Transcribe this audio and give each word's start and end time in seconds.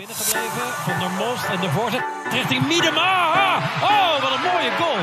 binnengebleven. 0.00 0.68
Van 0.86 0.98
der 1.02 1.12
Most 1.22 1.44
en 1.54 1.60
de 1.60 1.70
voorzet 1.76 2.04
richting 2.30 2.62
Miedema. 2.66 3.12
Oh, 3.92 4.12
wat 4.22 4.32
een 4.36 4.44
mooie 4.48 4.72
goal. 4.80 5.02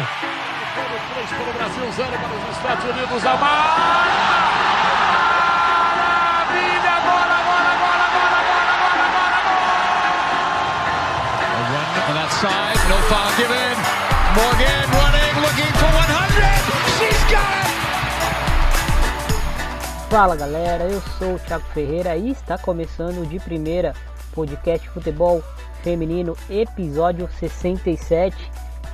3 1.14 1.30
para 1.38 1.50
o 1.52 1.56
Brasil, 1.60 1.88
0 1.92 2.10
para 2.24 2.36
os 2.38 2.46
Estados 2.58 2.84
Unidos. 2.92 3.22
Maravilha! 3.24 3.64
Agora, 7.00 7.36
agora, 7.42 7.70
agora, 7.76 8.04
agora, 8.08 8.36
agora, 8.42 8.72
agora, 8.78 9.06
agora! 9.12 9.40
A 11.58 11.62
run 11.72 11.90
on 12.10 12.16
that 12.20 12.32
side, 12.42 12.82
no 12.92 12.98
foul 13.10 13.30
given. 13.40 13.78
Morgan 14.38 14.88
running, 15.00 15.34
looking 15.46 15.74
for 15.82 15.92
100. 15.94 16.62
She's 16.98 17.24
got 17.34 17.58
it! 17.62 17.76
Fala 20.10 20.36
galera, 20.36 20.84
eu 20.84 21.02
sou 21.18 21.36
o 21.36 21.40
Thiago 21.40 21.66
Ferreira 21.74 22.16
e 22.16 22.32
está 22.32 22.58
começando 22.58 23.22
o 23.22 23.26
de 23.26 23.40
primeira 23.40 23.94
podcast 24.38 24.88
Futebol 24.90 25.44
Feminino, 25.82 26.38
episódio 26.48 27.28
67. 27.40 28.38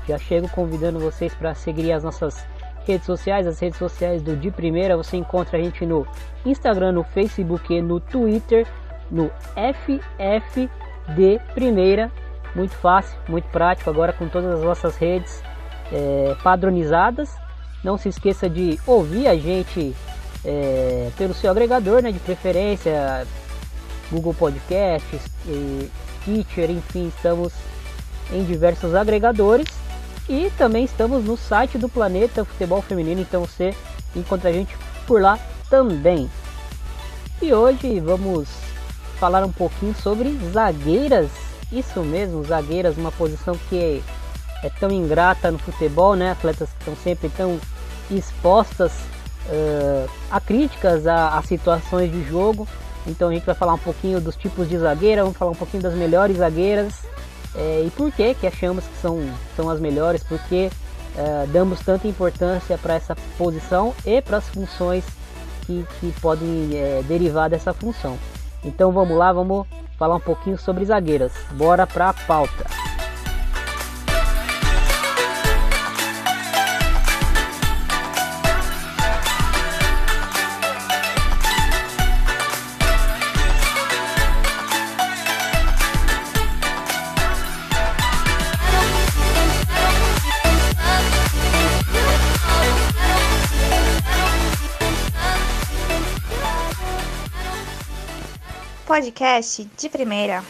Já 0.07 0.17
chego 0.17 0.47
convidando 0.47 1.01
vocês 1.01 1.35
para 1.35 1.53
seguir 1.53 1.91
as 1.91 2.01
nossas 2.01 2.47
redes 2.87 3.05
sociais, 3.05 3.45
as 3.45 3.59
redes 3.59 3.77
sociais 3.77 4.21
do 4.21 4.37
De 4.37 4.49
Primeira. 4.49 4.95
Você 4.95 5.17
encontra 5.17 5.57
a 5.57 5.61
gente 5.61 5.85
no 5.85 6.07
Instagram, 6.45 6.93
no 6.93 7.03
Facebook 7.03 7.73
e 7.73 7.81
no 7.81 7.99
Twitter, 7.99 8.65
no 9.11 9.29
FFD 9.57 11.41
Primeira. 11.53 12.09
Muito 12.55 12.75
fácil, 12.75 13.19
muito 13.27 13.49
prático, 13.49 13.89
agora 13.89 14.13
com 14.13 14.29
todas 14.29 14.59
as 14.59 14.63
nossas 14.63 14.95
redes 14.95 15.43
é, 15.91 16.37
padronizadas. 16.41 17.35
Não 17.83 17.97
se 17.97 18.07
esqueça 18.07 18.49
de 18.49 18.79
ouvir 18.87 19.27
a 19.27 19.35
gente 19.35 19.93
é, 20.45 21.09
pelo 21.17 21.33
seu 21.33 21.51
agregador 21.51 22.01
né, 22.01 22.13
de 22.13 22.19
preferência, 22.19 23.27
Google 24.13 24.33
Podcasts, 24.35 25.21
e 25.47 25.89
Teacher, 26.23 26.69
enfim, 26.69 27.11
estamos 27.15 27.51
em 28.31 28.43
diversos 28.43 28.93
agregadores 28.93 29.67
e 30.29 30.51
também 30.57 30.85
estamos 30.85 31.25
no 31.25 31.35
site 31.35 31.77
do 31.77 31.89
Planeta 31.89 32.45
Futebol 32.45 32.81
Feminino, 32.81 33.21
então 33.21 33.41
você 33.41 33.75
encontra 34.15 34.51
a 34.51 34.53
gente 34.53 34.77
por 35.07 35.19
lá 35.19 35.39
também. 35.69 36.29
E 37.41 37.51
hoje 37.51 37.99
vamos 37.99 38.47
falar 39.19 39.43
um 39.43 39.51
pouquinho 39.51 39.95
sobre 39.95 40.37
zagueiras, 40.53 41.29
isso 41.71 42.01
mesmo, 42.01 42.43
zagueiras, 42.43 42.95
uma 42.97 43.11
posição 43.11 43.57
que 43.67 44.03
é 44.63 44.69
tão 44.79 44.91
ingrata 44.91 45.51
no 45.51 45.57
futebol, 45.57 46.15
né? 46.15 46.31
Atletas 46.31 46.69
que 46.69 46.79
estão 46.79 46.95
sempre 47.03 47.29
tão 47.29 47.59
expostas 48.09 48.91
uh, 49.47 50.09
a 50.31 50.39
críticas 50.39 51.07
a, 51.07 51.37
a 51.37 51.41
situações 51.41 52.11
de 52.11 52.23
jogo 52.29 52.67
então 53.07 53.29
a 53.29 53.33
gente 53.33 53.45
vai 53.45 53.55
falar 53.55 53.73
um 53.73 53.79
pouquinho 53.79 54.21
dos 54.21 54.35
tipos 54.35 54.67
de 54.67 54.77
zagueira, 54.77 55.23
vamos 55.23 55.37
falar 55.37 55.51
um 55.51 55.55
pouquinho 55.55 55.83
das 55.83 55.93
melhores 55.93 56.37
zagueiras 56.37 56.93
é, 57.55 57.83
e 57.85 57.91
por 57.91 58.11
que 58.11 58.33
que 58.33 58.47
achamos 58.47 58.83
que 58.83 58.97
são, 59.01 59.21
são 59.55 59.69
as 59.69 59.79
melhores, 59.79 60.23
porque 60.23 60.69
é, 61.15 61.45
damos 61.47 61.79
tanta 61.81 62.07
importância 62.07 62.77
para 62.77 62.95
essa 62.95 63.15
posição 63.37 63.93
e 64.05 64.21
para 64.21 64.37
as 64.37 64.47
funções 64.49 65.03
que, 65.65 65.85
que 65.99 66.13
podem 66.21 66.69
é, 66.73 67.03
derivar 67.07 67.49
dessa 67.49 67.73
função. 67.73 68.17
Então 68.63 68.91
vamos 68.91 69.17
lá, 69.17 69.31
vamos 69.31 69.67
falar 69.97 70.15
um 70.15 70.21
pouquinho 70.21 70.57
sobre 70.57 70.85
zagueiras. 70.85 71.33
Bora 71.51 71.85
para 71.85 72.09
a 72.09 72.13
pauta. 72.13 72.82
Podcast 98.93 99.67
de 99.75 99.89
primeira. 99.89 100.43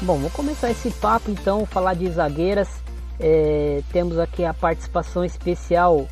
Bom, 0.00 0.16
vou 0.16 0.30
começar 0.30 0.70
esse 0.70 0.90
papo 0.92 1.30
então, 1.30 1.66
falar 1.66 1.92
de 1.92 2.10
zagueiras. 2.10 2.70
É, 3.18 3.82
temos 3.92 4.18
aqui 4.18 4.46
a 4.46 4.54
participação 4.54 5.22
especial 5.22 6.08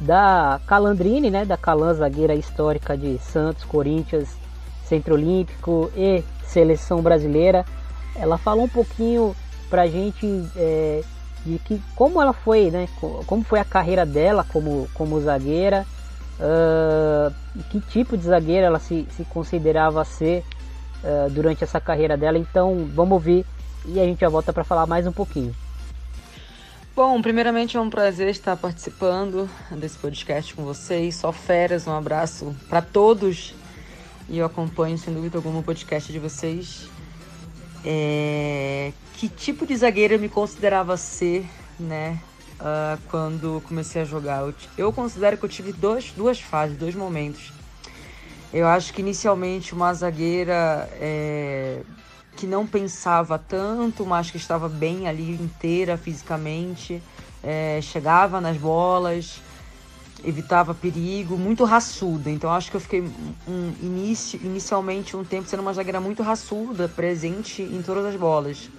da 0.00 0.60
Calandrine, 0.66 1.30
né, 1.30 1.44
da 1.44 1.56
Calan, 1.56 1.94
zagueira 1.94 2.34
histórica 2.34 2.98
de 2.98 3.16
Santos, 3.18 3.62
Corinthians, 3.62 4.47
Centro 4.88 5.14
Olímpico 5.14 5.90
e 5.96 6.24
seleção 6.44 7.02
brasileira. 7.02 7.64
Ela 8.16 8.38
falou 8.38 8.64
um 8.64 8.68
pouquinho 8.68 9.36
pra 9.68 9.86
gente 9.86 10.26
é, 10.56 11.02
de 11.44 11.58
que 11.58 11.80
como 11.94 12.20
ela 12.20 12.32
foi, 12.32 12.70
né? 12.70 12.88
Como 13.26 13.44
foi 13.44 13.60
a 13.60 13.64
carreira 13.64 14.04
dela 14.04 14.44
como, 14.44 14.88
como 14.94 15.20
zagueira, 15.20 15.86
uh, 16.40 17.32
que 17.70 17.80
tipo 17.80 18.16
de 18.16 18.24
zagueira 18.24 18.66
ela 18.66 18.78
se, 18.78 19.06
se 19.16 19.24
considerava 19.24 20.04
ser 20.04 20.42
uh, 21.04 21.30
durante 21.30 21.62
essa 21.62 21.80
carreira 21.80 22.16
dela. 22.16 22.38
Então 22.38 22.88
vamos 22.94 23.12
ouvir 23.12 23.44
e 23.84 24.00
a 24.00 24.04
gente 24.04 24.20
já 24.20 24.28
volta 24.28 24.52
para 24.52 24.64
falar 24.64 24.86
mais 24.86 25.06
um 25.06 25.12
pouquinho. 25.12 25.54
Bom, 26.96 27.22
primeiramente 27.22 27.76
é 27.76 27.80
um 27.80 27.88
prazer 27.88 28.28
estar 28.28 28.56
participando 28.56 29.48
desse 29.70 29.96
podcast 29.98 30.52
com 30.52 30.64
vocês. 30.64 31.14
Só 31.14 31.30
férias, 31.30 31.86
um 31.86 31.92
abraço 31.92 32.56
para 32.68 32.82
todos 32.82 33.54
e 34.28 34.38
eu 34.38 34.46
acompanho 34.46 34.98
sem 34.98 35.12
dúvida 35.12 35.38
alguma 35.38 35.60
o 35.60 35.62
podcast 35.62 36.12
de 36.12 36.18
vocês. 36.18 36.88
É... 37.84 38.92
Que 39.14 39.28
tipo 39.28 39.66
de 39.66 39.76
zagueira 39.76 40.14
eu 40.14 40.18
me 40.18 40.28
considerava 40.28 40.96
ser, 40.96 41.46
né? 41.78 42.20
Uh, 42.60 43.00
quando 43.08 43.62
comecei 43.66 44.02
a 44.02 44.04
jogar. 44.04 44.42
Eu, 44.42 44.54
eu, 44.76 44.92
considero 44.92 45.38
que 45.38 45.44
eu 45.44 45.48
tive 45.48 45.72
dois, 45.72 46.12
duas 46.12 46.40
fases, 46.40 46.76
dois 46.76 46.94
momentos. 46.94 47.52
Eu 48.52 48.66
acho 48.66 48.92
que 48.92 49.00
inicialmente 49.00 49.74
uma 49.74 49.92
zagueira 49.94 50.88
é, 50.94 51.82
que 52.36 52.46
não 52.46 52.66
pensava 52.66 53.38
tanto, 53.38 54.04
mas 54.04 54.30
que 54.30 54.36
estava 54.36 54.68
bem 54.68 55.06
ali 55.06 55.32
inteira 55.32 55.96
fisicamente, 55.96 57.02
é, 57.42 57.80
chegava 57.82 58.40
nas 58.40 58.56
bolas, 58.56 59.40
evitava 60.24 60.74
perigo, 60.74 61.36
muito 61.36 61.64
raçuda. 61.64 62.30
Então 62.30 62.50
acho 62.50 62.70
que 62.70 62.76
eu 62.76 62.80
fiquei 62.80 63.00
um 63.46 63.72
início, 63.82 64.40
inicialmente 64.42 65.16
um 65.16 65.24
tempo 65.24 65.48
sendo 65.48 65.60
uma 65.60 65.72
zagueira 65.72 66.00
muito 66.00 66.22
raçuda, 66.22 66.88
presente 66.88 67.62
em 67.62 67.82
todas 67.82 68.04
as 68.06 68.16
bolas. 68.16 68.70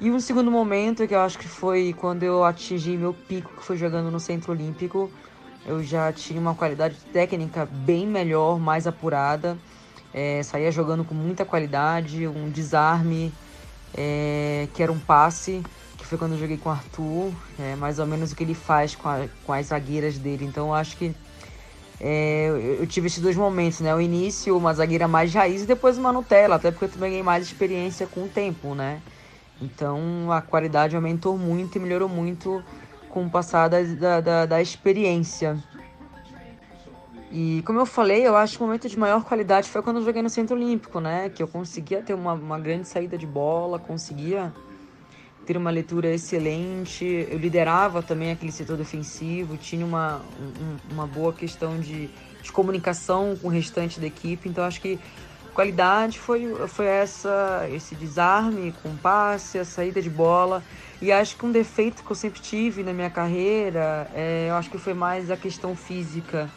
E 0.00 0.10
um 0.10 0.20
segundo 0.20 0.50
momento 0.50 1.06
que 1.06 1.14
eu 1.14 1.20
acho 1.20 1.38
que 1.38 1.48
foi 1.48 1.92
quando 1.98 2.22
eu 2.22 2.44
atingi 2.44 2.96
meu 2.96 3.12
pico, 3.12 3.52
que 3.56 3.64
foi 3.64 3.76
jogando 3.76 4.10
no 4.10 4.20
Centro 4.20 4.52
Olímpico. 4.52 5.10
Eu 5.66 5.82
já 5.82 6.12
tinha 6.12 6.40
uma 6.40 6.54
qualidade 6.54 6.96
técnica 7.12 7.66
bem 7.66 8.06
melhor, 8.06 8.60
mais 8.60 8.86
apurada. 8.86 9.58
É, 10.14 10.42
saía 10.42 10.70
jogando 10.70 11.04
com 11.04 11.14
muita 11.14 11.44
qualidade, 11.44 12.26
um 12.26 12.48
desarme, 12.48 13.32
é, 13.94 14.68
que 14.72 14.82
era 14.82 14.92
um 14.92 14.98
passe 14.98 15.62
foi 16.08 16.16
quando 16.16 16.32
eu 16.32 16.38
joguei 16.38 16.56
com 16.56 16.70
o 16.70 16.72
Arthur, 16.72 17.32
é 17.58 17.76
mais 17.76 17.98
ou 17.98 18.06
menos 18.06 18.32
o 18.32 18.36
que 18.36 18.42
ele 18.42 18.54
faz 18.54 18.96
com, 18.96 19.08
a, 19.08 19.26
com 19.44 19.52
as 19.52 19.66
zagueiras 19.66 20.16
dele. 20.16 20.44
Então 20.44 20.68
eu 20.68 20.74
acho 20.74 20.96
que 20.96 21.14
é, 22.00 22.76
eu, 22.80 22.86
tive 22.86 23.08
esses 23.08 23.20
dois 23.20 23.36
momentos, 23.36 23.80
né? 23.80 23.94
O 23.94 24.00
início, 24.00 24.56
uma 24.56 24.72
zagueira 24.72 25.06
mais 25.06 25.34
raiz 25.34 25.62
e 25.62 25.66
depois 25.66 25.98
uma 25.98 26.12
Nutella, 26.12 26.56
até 26.56 26.70
porque 26.70 26.86
eu 26.86 26.88
também 26.88 27.10
ganhei 27.10 27.22
mais 27.22 27.44
experiência 27.44 28.06
com 28.06 28.24
o 28.24 28.28
tempo, 28.28 28.74
né? 28.74 29.02
Então 29.60 30.32
a 30.32 30.40
qualidade 30.40 30.96
aumentou 30.96 31.36
muito 31.36 31.76
e 31.76 31.80
melhorou 31.80 32.08
muito 32.08 32.64
com 33.10 33.26
o 33.26 33.30
passar 33.30 33.68
da, 33.68 33.82
da, 33.82 34.20
da, 34.20 34.46
da 34.46 34.62
experiência. 34.62 35.58
E 37.30 37.62
como 37.66 37.78
eu 37.78 37.84
falei, 37.84 38.26
eu 38.26 38.34
acho 38.34 38.56
que 38.56 38.62
o 38.62 38.66
momento 38.66 38.88
de 38.88 38.98
maior 38.98 39.24
qualidade 39.24 39.68
foi 39.68 39.82
quando 39.82 39.98
eu 39.98 40.04
joguei 40.04 40.22
no 40.22 40.30
Centro 40.30 40.56
Olímpico, 40.56 41.00
né? 41.00 41.28
Que 41.28 41.42
eu 41.42 41.48
conseguia 41.48 42.00
ter 42.00 42.14
uma, 42.14 42.32
uma 42.32 42.58
grande 42.58 42.88
saída 42.88 43.18
de 43.18 43.26
bola, 43.26 43.78
conseguia 43.78 44.50
ter 45.48 45.56
uma 45.56 45.70
leitura 45.70 46.14
excelente. 46.14 47.26
Eu 47.30 47.38
liderava 47.38 48.02
também 48.02 48.30
aquele 48.30 48.52
setor 48.52 48.76
defensivo, 48.76 49.56
tinha 49.56 49.84
uma, 49.84 50.20
um, 50.38 50.92
uma 50.92 51.06
boa 51.06 51.32
questão 51.32 51.80
de, 51.80 52.10
de 52.42 52.52
comunicação 52.52 53.34
com 53.40 53.48
o 53.48 53.50
restante 53.50 53.98
da 53.98 54.06
equipe. 54.06 54.46
Então 54.46 54.62
acho 54.62 54.78
que 54.78 54.98
qualidade 55.54 56.18
foi, 56.18 56.54
foi 56.68 56.84
essa 56.84 57.66
esse 57.72 57.94
desarme 57.94 58.74
com 58.82 58.94
passe, 58.98 59.58
a 59.58 59.64
saída 59.64 60.02
de 60.02 60.10
bola. 60.10 60.62
E 61.00 61.10
acho 61.10 61.34
que 61.34 61.46
um 61.46 61.50
defeito 61.50 62.04
que 62.04 62.10
eu 62.10 62.16
sempre 62.16 62.42
tive 62.42 62.82
na 62.82 62.92
minha 62.92 63.08
carreira, 63.08 64.06
é, 64.14 64.48
eu 64.50 64.54
acho 64.54 64.68
que 64.68 64.76
foi 64.76 64.92
mais 64.92 65.30
a 65.30 65.36
questão 65.36 65.74
física. 65.74 66.50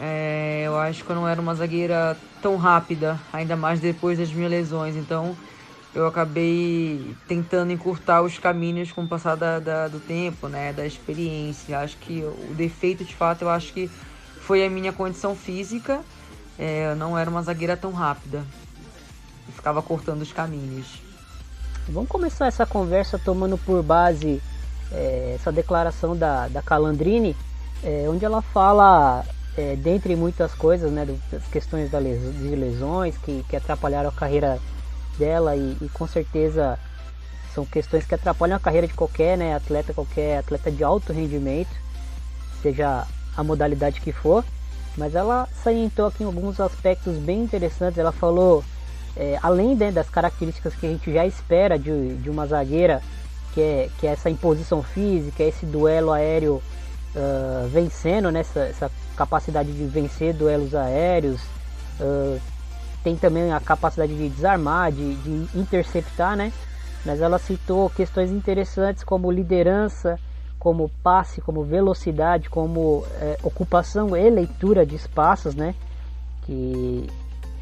É, 0.00 0.64
eu 0.66 0.76
acho 0.76 1.04
que 1.04 1.10
eu 1.10 1.14
não 1.14 1.28
era 1.28 1.40
uma 1.40 1.54
zagueira 1.54 2.16
tão 2.40 2.56
rápida, 2.56 3.20
ainda 3.32 3.54
mais 3.54 3.78
depois 3.78 4.18
das 4.18 4.32
minhas 4.32 4.50
lesões. 4.50 4.96
Então 4.96 5.36
eu 5.94 6.06
acabei 6.06 7.14
tentando 7.28 7.72
encurtar 7.72 8.22
os 8.22 8.38
caminhos 8.38 8.90
com 8.90 9.02
o 9.02 9.08
passar 9.08 9.36
da, 9.36 9.58
da, 9.58 9.88
do 9.88 10.00
tempo, 10.00 10.48
né, 10.48 10.72
da 10.72 10.86
experiência. 10.86 11.78
Acho 11.78 11.96
que 11.98 12.22
o 12.22 12.54
defeito, 12.54 13.04
de 13.04 13.14
fato, 13.14 13.42
eu 13.42 13.50
acho 13.50 13.72
que 13.72 13.90
foi 14.40 14.64
a 14.64 14.70
minha 14.70 14.92
condição 14.92 15.36
física. 15.36 16.00
É, 16.58 16.90
eu 16.90 16.96
não 16.96 17.16
era 17.16 17.28
uma 17.28 17.42
zagueira 17.42 17.76
tão 17.76 17.92
rápida. 17.92 18.38
Eu 19.46 19.52
ficava 19.52 19.82
cortando 19.82 20.22
os 20.22 20.32
caminhos. 20.32 21.02
Vamos 21.88 22.08
começar 22.08 22.46
essa 22.46 22.64
conversa 22.64 23.18
tomando 23.18 23.58
por 23.58 23.82
base 23.82 24.40
é, 24.92 25.34
essa 25.34 25.52
declaração 25.52 26.16
da, 26.16 26.48
da 26.48 26.62
Calandrini, 26.62 27.36
é, 27.82 28.06
onde 28.08 28.24
ela 28.24 28.40
fala, 28.40 29.24
é, 29.56 29.76
dentre 29.76 30.14
muitas 30.14 30.54
coisas, 30.54 30.90
né, 30.90 31.06
das 31.30 31.44
questões 31.48 31.90
da 31.90 31.98
les, 31.98 32.20
de 32.38 32.54
lesões 32.54 33.16
que, 33.18 33.44
que 33.48 33.56
atrapalharam 33.56 34.08
a 34.08 34.12
carreira 34.12 34.58
dela 35.18 35.56
e, 35.56 35.76
e, 35.80 35.88
com 35.88 36.06
certeza 36.06 36.78
são 37.54 37.64
questões 37.66 38.06
que 38.06 38.14
atrapalham 38.14 38.56
a 38.56 38.60
carreira 38.60 38.86
de 38.86 38.94
qualquer 38.94 39.36
né, 39.36 39.54
atleta, 39.54 39.92
qualquer 39.92 40.38
atleta 40.38 40.70
de 40.70 40.82
alto 40.82 41.12
rendimento, 41.12 41.74
seja 42.62 43.06
a 43.36 43.44
modalidade 43.44 44.00
que 44.00 44.12
for. 44.12 44.44
Mas 44.96 45.14
ela 45.14 45.48
salientou 45.62 46.06
aqui 46.06 46.24
alguns 46.24 46.60
aspectos 46.60 47.16
bem 47.16 47.42
interessantes. 47.42 47.98
Ela 47.98 48.12
falou, 48.12 48.62
é, 49.16 49.38
além 49.42 49.74
né, 49.74 49.90
das 49.90 50.08
características 50.08 50.74
que 50.74 50.86
a 50.86 50.90
gente 50.90 51.12
já 51.12 51.26
espera 51.26 51.78
de, 51.78 52.16
de 52.16 52.30
uma 52.30 52.46
zagueira, 52.46 53.02
que 53.52 53.60
é, 53.60 53.88
que 53.98 54.06
é 54.06 54.10
essa 54.10 54.30
imposição 54.30 54.82
física, 54.82 55.42
esse 55.42 55.66
duelo 55.66 56.10
aéreo 56.10 56.62
uh, 57.14 57.68
vencendo, 57.68 58.30
né, 58.30 58.40
essa, 58.40 58.60
essa, 58.60 58.90
capacidade 59.14 59.70
de 59.70 59.84
vencer 59.84 60.32
duelos 60.32 60.74
aéreos, 60.74 61.38
uh, 62.00 62.40
tem 63.02 63.16
também 63.16 63.52
a 63.52 63.60
capacidade 63.60 64.16
de 64.16 64.28
desarmar, 64.28 64.92
de, 64.92 65.14
de 65.16 65.58
interceptar, 65.58 66.36
né? 66.36 66.52
Mas 67.04 67.20
ela 67.20 67.38
citou 67.38 67.90
questões 67.90 68.30
interessantes 68.30 69.02
como 69.02 69.30
liderança, 69.30 70.18
como 70.58 70.88
passe, 71.02 71.40
como 71.40 71.64
velocidade, 71.64 72.48
como 72.48 73.04
é, 73.20 73.36
ocupação 73.42 74.16
e 74.16 74.30
leitura 74.30 74.86
de 74.86 74.94
espaços, 74.94 75.54
né? 75.54 75.74
Que 76.42 77.08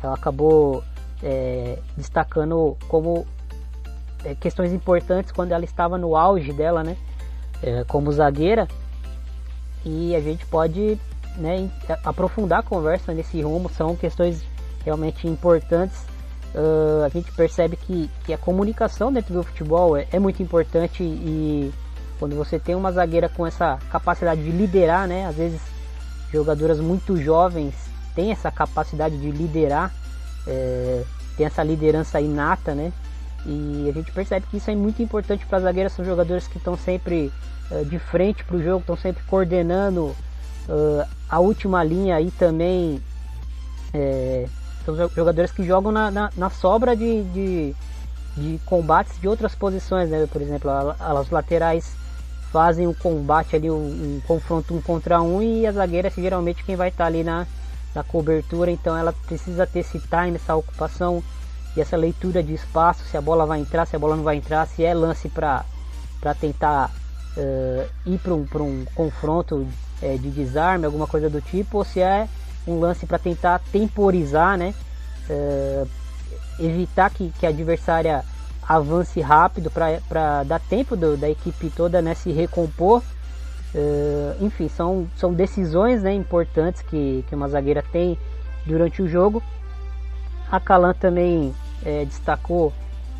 ela 0.02 0.14
acabou 0.14 0.84
é, 1.22 1.78
destacando 1.96 2.76
como 2.88 3.26
é, 4.24 4.34
questões 4.34 4.72
importantes 4.72 5.32
quando 5.32 5.52
ela 5.52 5.64
estava 5.64 5.96
no 5.96 6.14
auge 6.14 6.52
dela, 6.52 6.84
né? 6.84 6.96
É, 7.62 7.84
como 7.84 8.12
zagueira. 8.12 8.68
E 9.84 10.14
a 10.14 10.20
gente 10.20 10.44
pode 10.44 10.98
né, 11.38 11.70
aprofundar 12.04 12.58
a 12.58 12.62
conversa 12.62 13.14
nesse 13.14 13.40
rumo. 13.40 13.70
São 13.70 13.96
questões 13.96 14.44
realmente 14.84 15.26
importantes. 15.26 15.98
Uh, 16.54 17.04
a 17.04 17.08
gente 17.08 17.30
percebe 17.32 17.76
que, 17.76 18.10
que 18.24 18.32
a 18.32 18.38
comunicação 18.38 19.12
dentro 19.12 19.32
do 19.32 19.42
futebol 19.42 19.96
é, 19.96 20.06
é, 20.10 20.18
muito 20.18 20.42
importante 20.42 21.02
e 21.02 21.72
quando 22.18 22.34
você 22.34 22.58
tem 22.58 22.74
uma 22.74 22.90
zagueira 22.90 23.28
com 23.28 23.46
essa 23.46 23.78
capacidade 23.90 24.42
de 24.42 24.50
liderar, 24.50 25.06
né? 25.06 25.26
Às 25.26 25.36
vezes 25.36 25.60
jogadoras 26.32 26.80
muito 26.80 27.16
jovens 27.16 27.74
têm 28.14 28.32
essa 28.32 28.50
capacidade 28.50 29.16
de 29.16 29.30
liderar, 29.30 29.94
é, 30.46 31.04
tem 31.36 31.46
essa 31.46 31.62
liderança 31.62 32.20
inata, 32.20 32.74
né? 32.74 32.92
E 33.46 33.88
a 33.88 33.92
gente 33.92 34.12
percebe 34.12 34.46
que 34.50 34.58
isso 34.58 34.70
é 34.70 34.74
muito 34.74 35.02
importante 35.02 35.46
para 35.46 35.58
as 35.58 35.64
zagueiras, 35.64 35.92
são 35.92 36.04
jogadores 36.04 36.46
que 36.46 36.58
estão 36.58 36.76
sempre 36.76 37.32
uh, 37.70 37.84
de 37.86 37.98
frente 37.98 38.44
para 38.44 38.56
o 38.56 38.62
jogo, 38.62 38.80
estão 38.80 38.96
sempre 38.96 39.22
coordenando 39.24 40.06
uh, 40.68 41.08
a 41.28 41.38
última 41.38 41.82
linha 41.82 42.20
e 42.20 42.30
também 42.30 43.00
é, 43.94 44.46
são 44.96 45.08
jogadores 45.08 45.50
que 45.50 45.64
jogam 45.64 45.92
na, 45.92 46.10
na, 46.10 46.30
na 46.36 46.50
sobra 46.50 46.96
de, 46.96 47.22
de, 47.24 47.74
de, 48.36 48.60
combates 48.64 49.18
de 49.20 49.28
outras 49.28 49.54
posições, 49.54 50.10
né? 50.10 50.26
Por 50.30 50.40
exemplo, 50.40 50.70
as 50.98 51.30
laterais 51.30 51.94
fazem 52.52 52.86
o 52.86 52.94
combate 52.94 53.56
ali, 53.56 53.70
um, 53.70 53.76
um, 53.76 54.20
confronto 54.26 54.74
um 54.74 54.80
contra 54.80 55.22
um 55.22 55.40
e 55.40 55.66
a 55.66 55.72
zagueira 55.72 56.10
geralmente 56.10 56.64
quem 56.64 56.74
vai 56.74 56.88
estar 56.88 57.04
tá 57.04 57.08
ali 57.08 57.22
na, 57.22 57.46
na 57.94 58.02
cobertura, 58.02 58.70
então 58.70 58.96
ela 58.96 59.12
precisa 59.12 59.66
ter 59.66 59.80
esse 59.80 59.98
time, 59.98 60.34
essa 60.34 60.56
ocupação 60.56 61.22
e 61.76 61.80
essa 61.80 61.96
leitura 61.96 62.42
de 62.42 62.54
espaço, 62.54 63.04
se 63.04 63.16
a 63.16 63.20
bola 63.20 63.46
vai 63.46 63.60
entrar, 63.60 63.86
se 63.86 63.94
a 63.94 63.98
bola 63.98 64.16
não 64.16 64.24
vai 64.24 64.36
entrar, 64.36 64.66
se 64.66 64.84
é 64.84 64.92
lance 64.92 65.28
para 65.28 65.64
tentar 66.40 66.90
uh, 67.36 67.88
ir 68.04 68.18
para 68.18 68.32
um, 68.32 68.46
um 68.62 68.84
confronto 68.94 69.66
uh, 70.02 70.18
de 70.18 70.30
desarme, 70.30 70.86
alguma 70.86 71.06
coisa 71.06 71.30
do 71.30 71.40
tipo, 71.40 71.78
ou 71.78 71.84
se 71.84 72.00
é 72.00 72.28
um 72.66 72.78
lance 72.78 73.06
para 73.06 73.18
tentar 73.18 73.60
temporizar, 73.72 74.56
né? 74.56 74.74
Uh, 75.28 75.88
evitar 76.58 77.10
que, 77.10 77.32
que 77.38 77.46
a 77.46 77.48
adversária 77.48 78.24
avance 78.68 79.20
rápido 79.20 79.70
para 79.70 80.44
dar 80.44 80.60
tempo 80.60 80.96
do, 80.96 81.16
da 81.16 81.28
equipe 81.28 81.70
toda 81.70 82.00
né, 82.00 82.14
se 82.14 82.30
recompor. 82.30 83.02
Uh, 83.74 84.44
enfim, 84.44 84.68
são, 84.68 85.08
são 85.16 85.32
decisões 85.32 86.02
né, 86.02 86.12
importantes 86.12 86.82
que, 86.82 87.24
que 87.28 87.34
uma 87.34 87.48
zagueira 87.48 87.84
tem 87.90 88.18
durante 88.66 89.02
o 89.02 89.08
jogo. 89.08 89.42
A 90.50 90.60
Calan 90.60 90.94
também 90.94 91.54
é, 91.84 92.04
destacou 92.04 92.72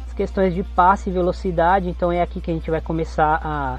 as 0.06 0.12
questões 0.14 0.54
de 0.54 0.62
passe 0.62 1.10
e 1.10 1.12
velocidade, 1.12 1.88
então 1.88 2.10
é 2.10 2.20
aqui 2.20 2.40
que 2.40 2.50
a 2.50 2.54
gente 2.54 2.70
vai 2.70 2.81
começar 2.81 3.40
a, 3.42 3.78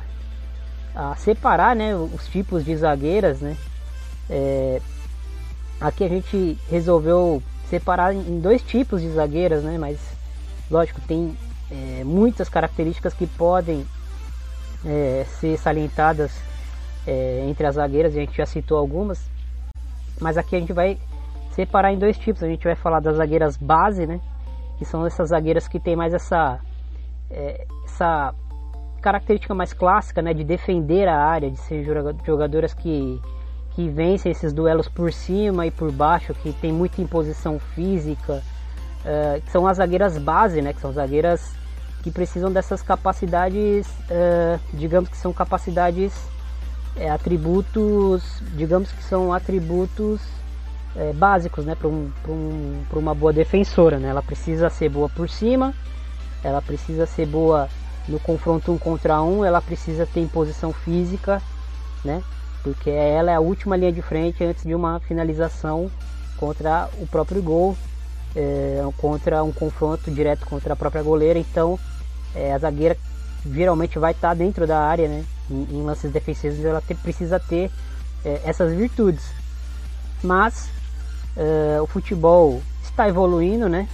a 0.95 1.15
separar 1.17 1.75
né, 1.75 1.95
os 1.95 2.27
tipos 2.27 2.63
de 2.63 2.75
zagueiras. 2.75 3.41
Né? 3.41 3.57
É, 4.29 4.81
Aqui 5.81 6.03
a 6.03 6.07
gente 6.07 6.59
resolveu 6.69 7.41
separar 7.65 8.13
em 8.13 8.39
dois 8.39 8.61
tipos 8.61 9.01
de 9.01 9.09
zagueiras, 9.09 9.63
né? 9.63 9.79
Mas 9.79 9.99
lógico 10.69 11.01
tem 11.01 11.35
é, 11.71 12.03
muitas 12.03 12.47
características 12.47 13.15
que 13.15 13.25
podem 13.25 13.83
é, 14.85 15.25
ser 15.39 15.57
salientadas 15.57 16.31
é, 17.07 17.45
entre 17.49 17.65
as 17.65 17.75
zagueiras. 17.75 18.15
A 18.15 18.19
gente 18.19 18.37
já 18.37 18.45
citou 18.45 18.77
algumas, 18.77 19.27
mas 20.19 20.37
aqui 20.37 20.55
a 20.55 20.59
gente 20.59 20.71
vai 20.71 20.99
separar 21.55 21.91
em 21.91 21.97
dois 21.97 22.15
tipos. 22.15 22.43
A 22.43 22.47
gente 22.47 22.63
vai 22.63 22.75
falar 22.75 22.99
das 22.99 23.17
zagueiras 23.17 23.57
base, 23.57 24.05
né? 24.05 24.21
Que 24.77 24.85
são 24.85 25.03
essas 25.03 25.29
zagueiras 25.29 25.67
que 25.67 25.79
tem 25.79 25.95
mais 25.95 26.13
essa 26.13 26.59
é, 27.31 27.65
essa 27.85 28.35
característica 29.01 29.55
mais 29.55 29.73
clássica, 29.73 30.21
né? 30.21 30.31
De 30.31 30.43
defender 30.43 31.07
a 31.07 31.17
área, 31.17 31.49
de 31.49 31.57
ser 31.57 31.83
jogadoras 32.23 32.71
que 32.71 33.19
que 33.81 33.89
vencem 33.89 34.31
esses 34.31 34.53
duelos 34.53 34.87
por 34.87 35.11
cima 35.11 35.65
e 35.65 35.71
por 35.71 35.91
baixo, 35.91 36.35
que 36.35 36.53
tem 36.53 36.71
muita 36.71 37.01
imposição 37.01 37.57
física, 37.57 38.43
uh, 38.99 39.41
que 39.41 39.51
são 39.51 39.65
as 39.65 39.77
zagueiras 39.77 40.17
base, 40.19 40.61
né? 40.61 40.71
Que 40.71 40.81
são 40.81 40.93
zagueiras 40.93 41.53
que 42.03 42.11
precisam 42.11 42.51
dessas 42.51 42.83
capacidades, 42.83 43.87
uh, 43.87 44.59
digamos 44.73 45.09
que 45.09 45.17
são 45.17 45.33
capacidades, 45.33 46.13
é, 46.95 47.09
atributos, 47.09 48.23
digamos 48.55 48.91
que 48.91 49.01
são 49.03 49.31
atributos 49.33 50.21
é, 50.95 51.13
básicos, 51.13 51.65
né? 51.65 51.73
Para 51.73 51.87
um, 51.87 52.11
um, 52.27 52.83
uma 52.93 53.15
boa 53.15 53.33
defensora, 53.33 53.97
né? 53.97 54.09
Ela 54.09 54.21
precisa 54.21 54.69
ser 54.69 54.89
boa 54.89 55.09
por 55.09 55.27
cima, 55.27 55.73
ela 56.43 56.61
precisa 56.61 57.07
ser 57.07 57.25
boa 57.25 57.67
no 58.07 58.19
confronto 58.19 58.71
um 58.71 58.77
contra 58.77 59.21
um, 59.21 59.43
ela 59.45 59.61
precisa 59.61 60.05
ter 60.05 60.19
imposição 60.19 60.71
física, 60.71 61.41
né? 62.03 62.21
Porque 62.63 62.89
ela 62.89 63.31
é 63.31 63.35
a 63.35 63.39
última 63.39 63.75
linha 63.75 63.91
de 63.91 64.01
frente 64.01 64.43
antes 64.43 64.63
de 64.63 64.75
uma 64.75 64.99
finalização 64.99 65.89
contra 66.37 66.89
o 66.99 67.07
próprio 67.07 67.41
gol, 67.41 67.77
é, 68.35 68.81
contra 68.97 69.43
um 69.43 69.51
confronto 69.51 70.09
direto 70.11 70.45
contra 70.45 70.73
a 70.73 70.75
própria 70.75 71.03
goleira. 71.03 71.39
Então 71.39 71.79
é, 72.35 72.53
a 72.53 72.57
zagueira 72.57 72.97
geralmente 73.45 73.97
vai 73.97 74.11
estar 74.11 74.33
dentro 74.33 74.67
da 74.67 74.79
área, 74.79 75.07
né? 75.07 75.25
Em, 75.49 75.67
em 75.71 75.83
lances 75.83 76.11
defensivos 76.11 76.63
ela 76.63 76.81
te, 76.81 76.95
precisa 76.95 77.39
ter 77.39 77.71
é, 78.23 78.41
essas 78.45 78.73
virtudes. 78.73 79.23
Mas 80.23 80.69
é, 81.35 81.81
o 81.81 81.87
futebol 81.87 82.61
está 82.83 83.07
evoluindo, 83.07 83.67
né? 83.67 83.87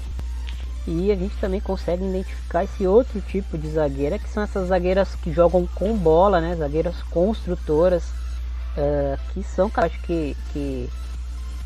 E 0.85 1.11
a 1.11 1.15
gente 1.15 1.35
também 1.37 1.59
consegue 1.59 2.03
identificar 2.05 2.63
esse 2.63 2.87
outro 2.87 3.19
tipo 3.19 3.57
de 3.57 3.69
zagueira, 3.69 4.17
que 4.17 4.29
são 4.29 4.41
essas 4.41 4.69
zagueiras 4.69 5.15
que 5.15 5.33
jogam 5.33 5.67
com 5.75 5.97
bola, 5.97 6.39
né? 6.39 6.55
Zagueiras 6.55 7.01
construtoras, 7.03 8.05
uh, 8.77 9.19
que 9.33 9.43
são, 9.43 9.69
cara, 9.69 9.87
acho 9.87 9.99
que, 10.01 10.37
que 10.53 10.89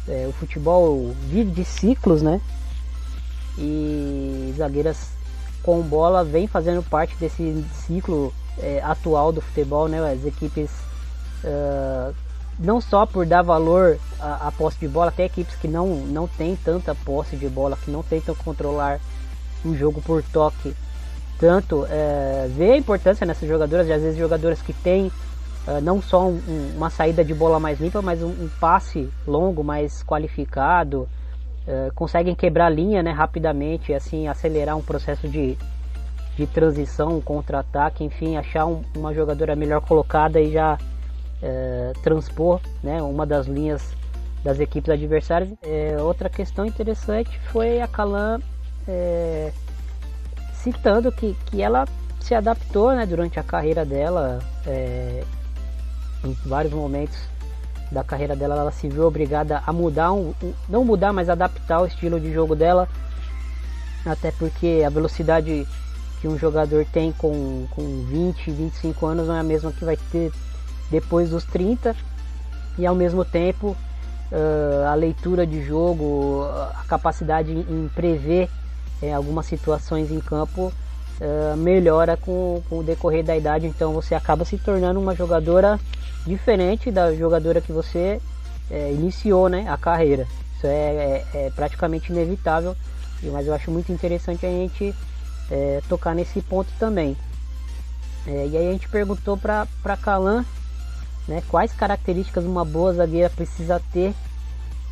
é, 0.08 0.25
o 0.27 0.34
futebol 0.34 1.13
vive 1.27 1.51
de 1.51 1.65
ciclos, 1.65 2.22
né? 2.22 2.41
E 3.58 4.53
zagueiras 4.58 5.10
com 5.62 5.82
bola 5.82 6.24
vem 6.24 6.48
fazendo 6.48 6.82
parte 6.82 7.15
desse 7.18 7.63
ciclo 7.86 8.34
é, 8.58 8.82
atual 8.84 9.32
do 9.32 9.41
futebol, 9.41 9.88
né? 9.88 10.00
As 10.12 10.25
equipes 10.25 10.72
uh, 11.44 12.15
não 12.58 12.80
só 12.80 13.06
por 13.06 13.25
dar 13.25 13.41
valor 13.41 13.98
à, 14.20 14.48
à, 14.48 14.51
posse 14.51 14.80
de 14.80 14.88
bola, 14.88 15.10
até 15.10 15.25
equipes 15.25 15.56
que 15.56 15.68
não, 15.68 15.88
não 15.88 16.27
têm 16.27 16.56
tanta 16.56 16.96
posse 16.96 17.36
de 17.36 17.48
bola, 17.50 17.77
que 17.77 17.91
não 17.91 18.03
tentam 18.03 18.36
controlar 18.36 19.00
o 19.65 19.75
jogo 19.75 20.01
por 20.01 20.24
toque. 20.24 20.74
Tanto 21.39 21.88
é, 21.89 22.48
vê 22.56 22.74
a 22.74 22.77
importância 22.77 23.25
nessas 23.25 23.50
jogadoras, 23.50 23.88
e 23.88 23.94
às 23.94 24.01
vezes 24.01 24.18
jogadoras 24.18 24.62
que 24.62 24.74
têm 24.74 25.12
não 25.82 26.01
só 26.01 26.27
um, 26.27 26.41
um, 26.48 26.74
uma 26.75 26.89
saída 26.89 27.24
de 27.24 27.34
bola 27.34 27.60
mais 27.60 27.80
limpa, 27.80 28.01
mas 28.01 28.22
um, 28.22 28.30
um 28.30 28.50
passe 28.60 29.10
longo 29.27 29.63
mais 29.63 30.03
qualificado, 30.03 31.08
uh, 31.68 31.94
conseguem 31.94 32.36
quebrar 32.36 32.70
linha 32.70 33.03
né, 33.03 33.12
rapidamente, 33.12 33.94
assim 33.94 34.27
acelerar 34.27 34.75
um 34.75 34.82
processo 34.82 35.27
de, 35.27 35.58
de 36.36 36.48
transição, 36.48 37.18
um 37.18 37.22
contra-ataque, 37.22 38.03
enfim, 38.03 38.38
achar 38.38 38.65
um, 38.65 38.82
uma 38.96 39.13
jogadora 39.13 39.56
melhor 39.56 39.82
colocada 39.82 40.39
e 40.39 40.51
já 40.51 40.77
uh, 40.77 42.00
transpor 42.01 42.60
né, 42.84 43.01
uma 43.01 43.25
das 43.25 43.46
linhas 43.48 43.96
das 44.44 44.60
equipes 44.60 44.89
adversárias. 44.89 45.50
É, 45.62 45.98
outra 46.01 46.30
questão 46.30 46.65
interessante 46.65 47.39
foi 47.51 47.80
a 47.80 47.88
Calan 47.88 48.39
é, 48.88 49.51
citando 50.53 51.12
que, 51.12 51.36
que 51.46 51.62
ela 51.62 51.86
se 52.20 52.34
adaptou 52.34 52.94
né, 52.94 53.06
durante 53.06 53.39
a 53.39 53.44
carreira 53.44 53.86
dela, 53.86 54.39
é, 54.65 55.24
em 56.24 56.34
vários 56.46 56.74
momentos 56.74 57.18
da 57.92 58.04
carreira 58.04 58.36
dela, 58.36 58.56
ela 58.56 58.72
se 58.72 58.88
viu 58.88 59.06
obrigada 59.06 59.62
a 59.66 59.74
mudar, 59.74 60.13
um, 60.13 60.34
não 60.70 60.86
mudar, 60.86 61.12
mas 61.12 61.30
adaptar 61.30 61.82
o 61.82 61.86
estilo 61.86 62.20
de 62.20 62.32
jogo 62.32 62.56
dela, 62.56 62.88
até 64.06 64.32
porque 64.32 64.82
a 64.86 64.90
velocidade 64.90 65.68
que 66.22 66.28
um 66.28 66.38
jogador 66.38 66.86
tem 66.86 67.12
com, 67.12 67.66
com 67.72 68.06
20, 68.06 68.51
25 68.51 69.06
anos 69.06 69.28
não 69.28 69.36
é 69.36 69.40
a 69.40 69.44
mesma 69.44 69.72
que 69.72 69.84
vai 69.84 69.98
ter 70.12 70.32
depois 70.90 71.32
dos 71.32 71.44
30, 71.46 71.96
e 72.78 72.86
ao 72.86 72.96
mesmo 72.96 73.25
tempo 73.25 73.75
uh, 74.32 74.88
a 74.90 74.94
leitura 74.94 75.46
de 75.46 75.63
jogo, 75.63 76.44
a 76.74 76.84
capacidade 76.88 77.51
em 77.51 77.90
prever 77.94 78.50
é, 79.01 79.13
algumas 79.13 79.48
situações 79.48 80.12
em 80.12 80.20
campo 80.20 80.72
uh, 81.20 81.58
melhora 81.58 82.16
com, 82.16 82.62
com 82.70 82.80
o 82.80 82.84
decorrer 82.84 83.24
da 83.24 83.36
idade, 83.36 83.66
então 83.68 83.92
você 83.92 84.16
acaba 84.16 84.46
se 84.46 84.58
tornando 84.58 85.00
uma 85.00 85.16
jogadora 85.16 85.80
diferente 86.25 86.92
da 86.92 87.13
jogadora 87.13 87.62
que 87.62 87.72
você 87.72 88.22
é, 88.70 88.92
iniciou 88.92 89.50
né, 89.50 89.68
a 89.70 89.78
carreira. 89.78 90.28
Isso 90.58 90.68
é, 90.68 90.70
é, 90.70 91.25
é, 91.34 91.51
praticamente 91.56 92.12
inevitável, 92.12 92.75
mas 93.24 93.48
eu 93.48 93.54
acho 93.54 93.72
muito 93.72 93.92
interessante 93.92 94.46
a 94.46 94.50
gente 94.50 94.96
é, 95.50 95.82
tocar 95.88 96.13
nesse 96.16 96.42
ponto 96.42 96.70
também. 96.80 97.18
É, 98.28 98.48
e 98.48 98.58
aí 98.58 98.70
a 98.70 98.72
gente 98.72 98.88
perguntou 98.88 99.36
para 99.38 99.98
Calan 100.01 100.46
né, 101.28 101.42
quais 101.50 101.72
características 101.74 102.46
uma 102.46 102.63
boa 102.63 102.94
zagueira 102.94 103.30
precisa 103.30 103.82
ter 103.92 104.13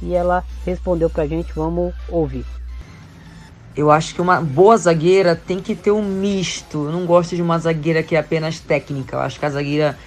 e 0.02 0.14
ela 0.14 0.44
respondeu 0.66 1.10
para 1.10 1.24
a 1.24 1.28
gente, 1.28 1.52
vamos 1.54 1.94
ouvir. 2.08 2.46
Eu 3.76 3.92
acho 3.92 4.14
que 4.14 4.22
uma 4.22 4.42
boa 4.42 4.76
zagueira 4.78 5.36
tem 5.36 5.60
que 5.60 5.76
ter 5.76 5.92
um 5.92 6.04
misto. 6.04 6.86
Eu 6.86 6.92
não 6.92 7.06
gosto 7.06 7.36
de 7.36 7.42
uma 7.42 7.58
zagueira 7.58 8.04
que 8.04 8.16
é 8.16 8.20
apenas 8.20 8.60
técnica. 8.60 9.16
Eu 9.16 9.22
acho 9.22 9.40
que 9.40 9.46
a 9.46 9.50
zagueira, 9.50 9.98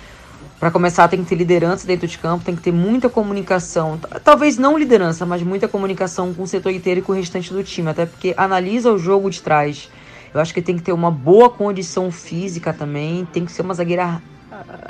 para 0.63 0.71
começar, 0.71 1.09
tem 1.09 1.25
que 1.25 1.29
ter 1.29 1.35
liderança 1.35 1.85
dentro 1.85 2.07
de 2.07 2.17
campo, 2.17 2.45
tem 2.45 2.55
que 2.55 2.63
ter 2.63 2.71
muita 2.71 3.09
comunicação. 3.09 3.99
Talvez 4.23 4.57
não 4.57 4.79
liderança, 4.79 5.27
mas 5.27 5.43
muita 5.43 5.67
comunicação 5.67 6.33
com 6.33 6.45
o 6.45 6.47
setor 6.47 6.71
inteiro 6.71 7.01
e 7.01 7.03
com 7.03 7.11
o 7.11 7.17
restante 7.17 7.53
do 7.53 7.65
time. 7.65 7.91
Até 7.91 8.07
porque 8.07 8.33
analisa 8.37 8.93
o 8.93 8.97
jogo 8.97 9.29
de 9.29 9.43
trás. 9.43 9.91
Eu 10.33 10.41
acho 10.41 10.55
que 10.55 10.63
tem 10.63 10.77
que 10.77 10.83
ter 10.85 10.93
uma 10.93 11.11
boa 11.11 11.51
condição 11.51 12.13
física 12.13 12.73
também. 12.73 13.27
Tem 13.33 13.45
que 13.45 13.51
ser 13.51 13.63
uma 13.63 13.75
zagueira, 13.75 14.23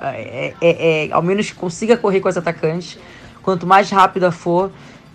é, 0.03 0.53
é, 0.61 1.07
é, 1.07 1.09
ao 1.11 1.23
menos 1.23 1.49
que 1.49 1.57
consiga 1.57 1.97
correr 1.97 2.21
com 2.21 2.29
os 2.29 2.37
atacantes. 2.37 2.99
Quanto 3.43 3.67
mais 3.67 3.89
rápida 3.89 4.31
for, 4.31 4.71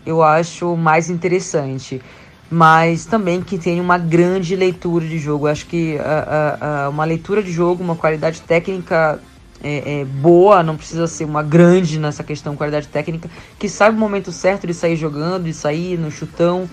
eu 0.07 0.23
acho 0.23 0.75
mais 0.75 1.07
interessante 1.07 2.01
mas 2.49 3.05
também 3.05 3.41
que 3.41 3.57
tenha 3.57 3.83
uma 3.83 3.97
grande 3.97 4.55
leitura 4.55 5.05
de 5.05 5.19
jogo. 5.19 5.47
Eu 5.47 5.51
acho 5.51 5.65
que 5.65 5.97
uh, 5.97 6.87
uh, 6.87 6.89
uma 6.89 7.03
leitura 7.03 7.43
de 7.43 7.51
jogo, 7.51 7.83
uma 7.83 7.95
qualidade 7.97 8.39
técnica 8.39 9.19
é, 9.63 10.01
é, 10.01 10.05
boa, 10.05 10.61
não 10.61 10.77
precisa 10.77 11.07
ser 11.07 11.25
uma 11.25 11.41
grande 11.41 11.99
nessa 11.99 12.23
questão 12.23 12.55
qualidade 12.55 12.87
técnica, 12.87 13.29
que 13.57 13.67
sabe 13.67 13.97
o 13.97 13.99
momento 13.99 14.31
certo 14.31 14.67
de 14.67 14.73
sair 14.73 14.95
jogando, 14.95 15.45
de 15.45 15.53
sair 15.53 15.97
no 15.97 16.11
chutão. 16.11 16.69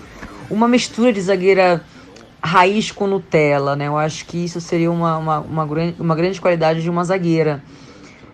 Uma 0.49 0.67
mistura 0.67 1.11
de 1.11 1.19
zagueira 1.21 1.83
raiz 2.41 2.91
com 2.91 3.07
Nutella, 3.07 3.75
né? 3.75 3.87
Eu 3.87 3.97
acho 3.97 4.25
que 4.25 4.45
isso 4.45 4.61
seria 4.61 4.91
uma, 4.91 5.17
uma, 5.17 5.39
uma, 5.39 5.65
grande, 5.65 5.95
uma 5.99 6.15
grande 6.15 6.39
qualidade 6.39 6.83
de 6.83 6.89
uma 6.89 7.03
zagueira. 7.03 7.63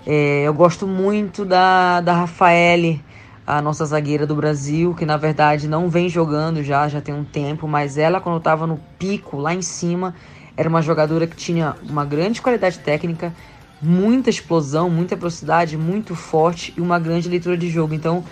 É, 0.06 0.44
eu 0.44 0.54
gosto 0.54 0.86
muito 0.86 1.46
da, 1.46 2.02
da 2.02 2.14
Rafaele 2.14 3.02
a 3.46 3.62
nossa 3.62 3.86
zagueira 3.86 4.26
do 4.26 4.36
Brasil, 4.36 4.94
que 4.94 5.06
na 5.06 5.18
verdade 5.18 5.68
não 5.68 5.90
vem 5.90 6.08
jogando 6.08 6.64
já, 6.64 6.88
já 6.88 7.02
tem 7.02 7.14
um 7.14 7.24
tempo, 7.24 7.68
mas 7.68 7.98
ela 7.98 8.22
quando 8.22 8.38
estava 8.38 8.68
no 8.68 8.80
pico, 9.00 9.38
lá 9.38 9.54
em 9.54 9.62
cima, 9.62 10.16
era 10.56 10.70
uma 10.70 10.82
jogadora 10.82 11.26
que 11.26 11.36
tinha 11.36 11.76
uma 11.90 12.06
grande 12.06 12.42
qualidade 12.42 12.80
técnica, 12.80 13.34
muita 13.82 14.30
explosão, 14.30 14.90
muita 14.90 15.16
velocidade, 15.16 15.76
muito 15.78 16.16
forte 16.16 16.74
e 16.78 16.82
uma 16.82 17.00
grande 17.00 17.28
leitura 17.28 17.58
de 17.58 17.70
jogo. 17.70 17.94
Então, 17.94 18.24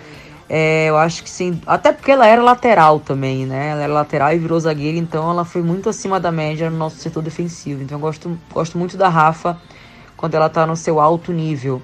é, 0.47 0.87
eu 0.89 0.97
acho 0.97 1.23
que 1.23 1.29
sim, 1.29 1.59
até 1.65 1.91
porque 1.91 2.11
ela 2.11 2.25
era 2.25 2.41
lateral 2.41 2.99
também, 2.99 3.45
né? 3.45 3.69
Ela 3.69 3.83
era 3.83 3.93
lateral 3.93 4.33
e 4.33 4.37
virou 4.37 4.59
zagueira, 4.59 4.97
então 4.97 5.29
ela 5.29 5.45
foi 5.45 5.61
muito 5.61 5.89
acima 5.89 6.19
da 6.19 6.31
média 6.31 6.69
no 6.69 6.77
nosso 6.77 6.97
setor 6.97 7.23
defensivo. 7.23 7.81
Então, 7.83 7.97
eu 7.97 8.01
gosto, 8.01 8.39
gosto 8.51 8.77
muito 8.77 8.97
da 8.97 9.09
Rafa 9.09 9.59
quando 10.17 10.35
ela 10.35 10.47
está 10.47 10.65
no 10.65 10.75
seu 10.75 10.99
alto 10.99 11.31
nível. 11.31 11.81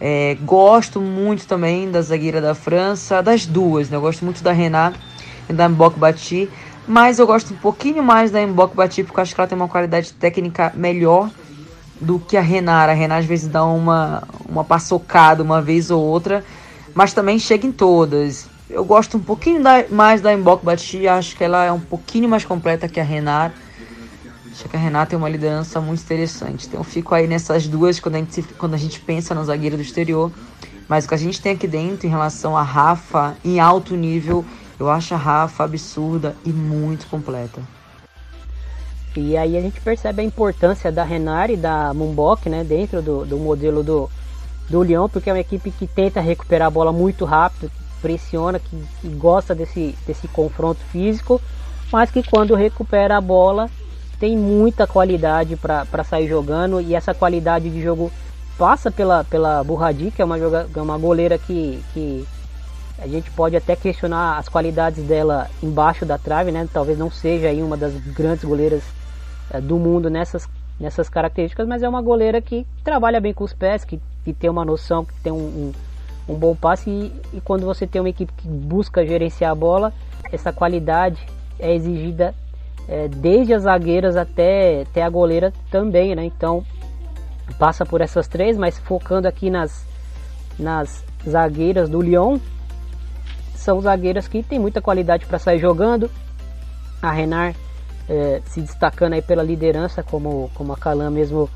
É, 0.00 0.36
gosto 0.42 1.00
muito 1.00 1.46
também 1.46 1.88
da 1.90 2.02
zagueira 2.02 2.40
da 2.40 2.56
França, 2.56 3.22
das 3.22 3.46
duas, 3.46 3.88
né? 3.88 3.96
Eu 3.96 4.00
gosto 4.00 4.24
muito 4.24 4.42
da 4.42 4.50
Renat 4.50 4.96
e 5.48 5.52
da 5.52 5.68
Mbok 5.68 5.96
Bati, 5.96 6.50
mas 6.88 7.20
eu 7.20 7.26
gosto 7.26 7.54
um 7.54 7.56
pouquinho 7.56 8.02
mais 8.02 8.32
da 8.32 8.44
Mbok 8.44 8.74
Bati 8.74 9.04
porque 9.04 9.20
eu 9.20 9.22
acho 9.22 9.32
que 9.32 9.40
ela 9.40 9.46
tem 9.46 9.56
uma 9.56 9.68
qualidade 9.68 10.12
técnica 10.12 10.72
melhor 10.74 11.30
do 12.02 12.18
que 12.18 12.36
a 12.36 12.40
Renata. 12.40 12.92
A 12.92 12.94
Renata 12.94 13.20
às 13.20 13.26
vezes 13.26 13.48
dá 13.48 13.64
uma, 13.64 14.22
uma 14.48 14.64
paçocada 14.64 15.42
uma 15.42 15.62
vez 15.62 15.90
ou 15.90 16.02
outra, 16.02 16.44
mas 16.94 17.14
também 17.14 17.38
chega 17.38 17.66
em 17.66 17.72
todas. 17.72 18.48
Eu 18.68 18.84
gosto 18.84 19.16
um 19.16 19.20
pouquinho 19.20 19.62
da, 19.62 19.84
mais 19.90 20.20
da 20.20 20.36
Mbok 20.36 20.64
Bati, 20.64 21.06
acho 21.06 21.36
que 21.36 21.44
ela 21.44 21.64
é 21.64 21.72
um 21.72 21.80
pouquinho 21.80 22.28
mais 22.28 22.44
completa 22.44 22.88
que 22.88 22.98
a 22.98 23.04
Renata. 23.04 23.54
Acho 24.50 24.68
que 24.68 24.76
a 24.76 24.78
Renata 24.78 25.10
tem 25.10 25.18
uma 25.18 25.28
liderança 25.28 25.80
muito 25.80 26.02
interessante. 26.02 26.66
Então 26.66 26.80
eu 26.80 26.84
fico 26.84 27.14
aí 27.14 27.26
nessas 27.26 27.66
duas 27.66 27.98
quando 28.00 28.16
a 28.16 28.18
gente, 28.18 28.42
quando 28.58 28.74
a 28.74 28.78
gente 28.78 29.00
pensa 29.00 29.34
no 29.34 29.44
zagueiro 29.44 29.76
do 29.76 29.82
exterior. 29.82 30.30
Mas 30.88 31.04
o 31.04 31.08
que 31.08 31.14
a 31.14 31.18
gente 31.18 31.40
tem 31.40 31.52
aqui 31.52 31.66
dentro 31.66 32.06
em 32.06 32.10
relação 32.10 32.56
a 32.56 32.62
Rafa 32.62 33.34
em 33.44 33.60
alto 33.60 33.94
nível, 33.94 34.44
eu 34.78 34.90
acho 34.90 35.14
a 35.14 35.16
Rafa 35.16 35.64
absurda 35.64 36.36
e 36.44 36.50
muito 36.50 37.06
completa. 37.06 37.62
E 39.20 39.36
aí 39.36 39.56
a 39.56 39.60
gente 39.60 39.80
percebe 39.80 40.22
a 40.22 40.24
importância 40.24 40.90
da 40.90 41.04
Renari 41.04 41.54
e 41.54 41.56
da 41.56 41.92
Mumbok 41.92 42.48
né, 42.48 42.64
dentro 42.64 43.02
do, 43.02 43.24
do 43.24 43.38
modelo 43.38 43.82
do, 43.82 44.10
do 44.68 44.82
Lyon, 44.82 45.08
porque 45.08 45.28
é 45.28 45.32
uma 45.32 45.40
equipe 45.40 45.70
que 45.70 45.86
tenta 45.86 46.20
recuperar 46.20 46.68
a 46.68 46.70
bola 46.70 46.92
muito 46.92 47.24
rápido, 47.24 47.70
pressiona, 48.00 48.58
que, 48.58 48.76
que 49.00 49.08
gosta 49.08 49.54
desse, 49.54 49.94
desse 50.06 50.26
confronto 50.28 50.80
físico, 50.90 51.40
mas 51.92 52.10
que 52.10 52.22
quando 52.22 52.54
recupera 52.54 53.16
a 53.16 53.20
bola 53.20 53.70
tem 54.18 54.36
muita 54.36 54.86
qualidade 54.86 55.56
para 55.56 56.04
sair 56.04 56.28
jogando 56.28 56.80
e 56.80 56.94
essa 56.94 57.12
qualidade 57.12 57.68
de 57.68 57.82
jogo 57.82 58.10
passa 58.56 58.90
pela, 58.90 59.24
pela 59.24 59.62
Burradi, 59.64 60.10
que 60.10 60.22
é 60.22 60.24
uma, 60.24 60.38
joga, 60.38 60.68
é 60.74 60.80
uma 60.80 60.96
goleira 60.96 61.36
que, 61.36 61.82
que 61.92 62.24
a 62.98 63.08
gente 63.08 63.30
pode 63.32 63.56
até 63.56 63.74
questionar 63.74 64.38
as 64.38 64.48
qualidades 64.48 65.02
dela 65.04 65.50
embaixo 65.60 66.06
da 66.06 66.16
trave, 66.16 66.52
né? 66.52 66.68
Talvez 66.72 66.96
não 66.96 67.10
seja 67.10 67.48
aí 67.48 67.60
uma 67.60 67.76
das 67.76 67.94
grandes 67.94 68.44
goleiras 68.44 68.82
do 69.60 69.78
mundo 69.78 70.08
nessas, 70.08 70.48
nessas 70.78 71.08
características, 71.08 71.66
mas 71.66 71.82
é 71.82 71.88
uma 71.88 72.02
goleira 72.02 72.40
que 72.40 72.66
trabalha 72.84 73.20
bem 73.20 73.32
com 73.32 73.44
os 73.44 73.52
pés, 73.52 73.84
que, 73.84 74.00
que 74.24 74.32
tem 74.32 74.48
uma 74.50 74.64
noção, 74.64 75.04
que 75.04 75.14
tem 75.22 75.32
um, 75.32 75.72
um, 76.28 76.32
um 76.32 76.34
bom 76.34 76.54
passe 76.54 76.88
e, 76.88 77.12
e 77.34 77.40
quando 77.40 77.66
você 77.66 77.86
tem 77.86 78.00
uma 78.00 78.08
equipe 78.08 78.32
que 78.32 78.48
busca 78.48 79.06
gerenciar 79.06 79.52
a 79.52 79.54
bola, 79.54 79.92
essa 80.32 80.52
qualidade 80.52 81.24
é 81.58 81.74
exigida 81.74 82.34
é, 82.88 83.08
desde 83.08 83.54
as 83.54 83.62
zagueiras 83.62 84.16
até, 84.16 84.82
até 84.82 85.02
a 85.02 85.08
goleira 85.08 85.52
também, 85.70 86.14
né? 86.14 86.24
Então 86.24 86.64
passa 87.58 87.84
por 87.84 88.00
essas 88.00 88.26
três, 88.26 88.56
mas 88.56 88.78
focando 88.78 89.28
aqui 89.28 89.50
nas, 89.50 89.86
nas 90.58 91.04
zagueiras 91.28 91.88
do 91.88 92.00
Lyon, 92.00 92.38
são 93.54 93.80
zagueiras 93.80 94.26
que 94.26 94.42
tem 94.42 94.58
muita 94.58 94.80
qualidade 94.80 95.26
para 95.26 95.38
sair 95.38 95.58
jogando. 95.58 96.10
A 97.00 97.10
Renard 97.10 97.56
é, 98.08 98.40
se 98.46 98.60
destacando 98.60 99.14
aí 99.14 99.22
pela 99.22 99.42
liderança, 99.42 100.02
como, 100.02 100.50
como 100.54 100.72
a 100.72 100.76
Calan 100.76 101.10
mesmo 101.10 101.48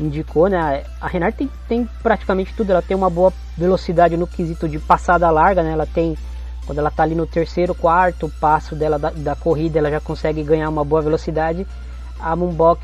indicou, 0.00 0.48
né? 0.48 0.84
A 1.00 1.06
Renard 1.06 1.36
tem, 1.36 1.50
tem 1.68 1.88
praticamente 2.02 2.54
tudo, 2.54 2.70
ela 2.70 2.82
tem 2.82 2.96
uma 2.96 3.10
boa 3.10 3.32
velocidade 3.56 4.16
no 4.16 4.26
quesito 4.26 4.68
de 4.68 4.78
passada 4.78 5.30
larga, 5.30 5.62
né? 5.62 5.72
Ela 5.72 5.86
tem 5.86 6.16
quando 6.66 6.78
ela 6.78 6.88
está 6.88 7.02
ali 7.02 7.14
no 7.14 7.26
terceiro, 7.26 7.74
quarto 7.74 8.32
passo 8.40 8.76
dela 8.76 8.98
da, 8.98 9.10
da, 9.10 9.34
corrida, 9.34 9.78
ela 9.78 9.90
já 9.90 10.00
consegue 10.00 10.42
ganhar 10.42 10.68
uma 10.68 10.84
boa 10.84 11.02
velocidade. 11.02 11.66
A 12.20 12.36
Mumbok 12.36 12.80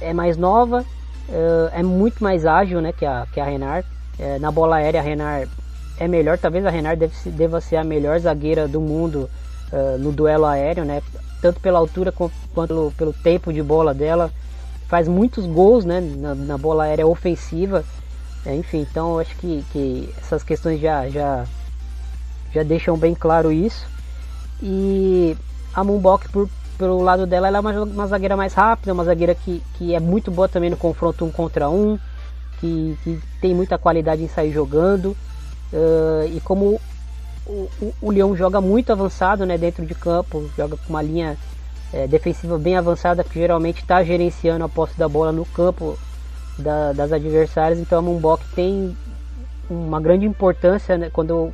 é 0.00 0.12
mais 0.12 0.36
nova, 0.36 0.80
uh, 0.80 1.70
é 1.72 1.82
muito 1.82 2.22
mais 2.22 2.44
ágil 2.44 2.80
né, 2.80 2.92
que, 2.92 3.06
a, 3.06 3.26
que 3.32 3.40
a 3.40 3.44
Renard. 3.44 3.86
Uh, 4.18 4.40
na 4.40 4.50
bola 4.50 4.76
aérea, 4.76 5.00
a 5.00 5.04
Renard 5.04 5.48
é 5.98 6.08
melhor. 6.08 6.36
Talvez 6.36 6.66
a 6.66 6.70
Renard 6.70 6.98
deve, 6.98 7.30
deva 7.30 7.60
ser 7.60 7.76
a 7.76 7.84
melhor 7.84 8.18
zagueira 8.18 8.66
do 8.66 8.80
mundo 8.80 9.30
uh, 9.72 9.98
no 9.98 10.10
duelo 10.10 10.44
aéreo, 10.44 10.84
né? 10.84 11.00
Tanto 11.46 11.60
pela 11.60 11.78
altura 11.78 12.10
quanto 12.10 12.32
pelo, 12.54 12.92
pelo 12.92 13.12
tempo 13.12 13.52
de 13.52 13.62
bola 13.62 13.94
dela. 13.94 14.32
Faz 14.88 15.06
muitos 15.06 15.46
gols 15.46 15.84
né, 15.84 16.00
na, 16.00 16.34
na 16.34 16.58
bola 16.58 16.84
aérea 16.84 17.06
ofensiva. 17.06 17.84
enfim, 18.46 18.86
então 18.88 19.18
acho 19.18 19.34
que, 19.36 19.64
que 19.72 20.14
essas 20.18 20.42
questões 20.42 20.80
já, 20.80 21.08
já 21.08 21.44
já 22.52 22.62
deixam 22.62 22.96
bem 22.96 23.14
claro 23.14 23.52
isso. 23.52 23.86
E 24.62 25.36
a 25.74 25.84
Moonbok, 25.84 26.28
por, 26.30 26.48
pelo 26.78 27.02
lado 27.02 27.26
dela, 27.26 27.48
ela 27.48 27.58
é 27.58 27.60
uma, 27.60 27.82
uma 27.82 28.06
zagueira 28.06 28.36
mais 28.36 28.54
rápida, 28.54 28.92
uma 28.92 29.04
zagueira 29.04 29.34
que, 29.34 29.62
que 29.74 29.94
é 29.94 30.00
muito 30.00 30.30
boa 30.30 30.48
também 30.48 30.70
no 30.70 30.76
confronto 30.76 31.24
um 31.24 31.30
contra 31.30 31.68
um, 31.68 31.98
que, 32.60 32.96
que 33.04 33.20
tem 33.40 33.54
muita 33.54 33.78
qualidade 33.78 34.22
em 34.22 34.28
sair 34.28 34.52
jogando. 34.52 35.16
Uh, 35.72 36.26
e 36.34 36.40
como 36.40 36.80
o, 37.46 37.68
o, 37.80 37.94
o 38.02 38.10
Leão 38.10 38.36
joga 38.36 38.60
muito 38.60 38.92
avançado 38.92 39.46
né, 39.46 39.56
dentro 39.56 39.84
de 39.86 39.94
campo, 39.94 40.50
joga 40.56 40.76
com 40.76 40.90
uma 40.90 41.02
linha 41.02 41.36
é, 41.92 42.06
defensiva 42.06 42.58
bem 42.58 42.76
avançada 42.76 43.22
que 43.22 43.38
geralmente 43.38 43.80
está 43.80 44.02
gerenciando 44.02 44.64
a 44.64 44.68
posse 44.68 44.98
da 44.98 45.08
bola 45.08 45.32
no 45.32 45.44
campo 45.46 45.96
da, 46.58 46.92
das 46.92 47.12
adversárias. 47.12 47.78
Então 47.78 47.98
a 47.98 48.02
Moonbok 48.02 48.44
tem 48.54 48.96
uma 49.70 50.00
grande 50.00 50.26
importância 50.26 50.96
né, 50.96 51.10
quando 51.12 51.52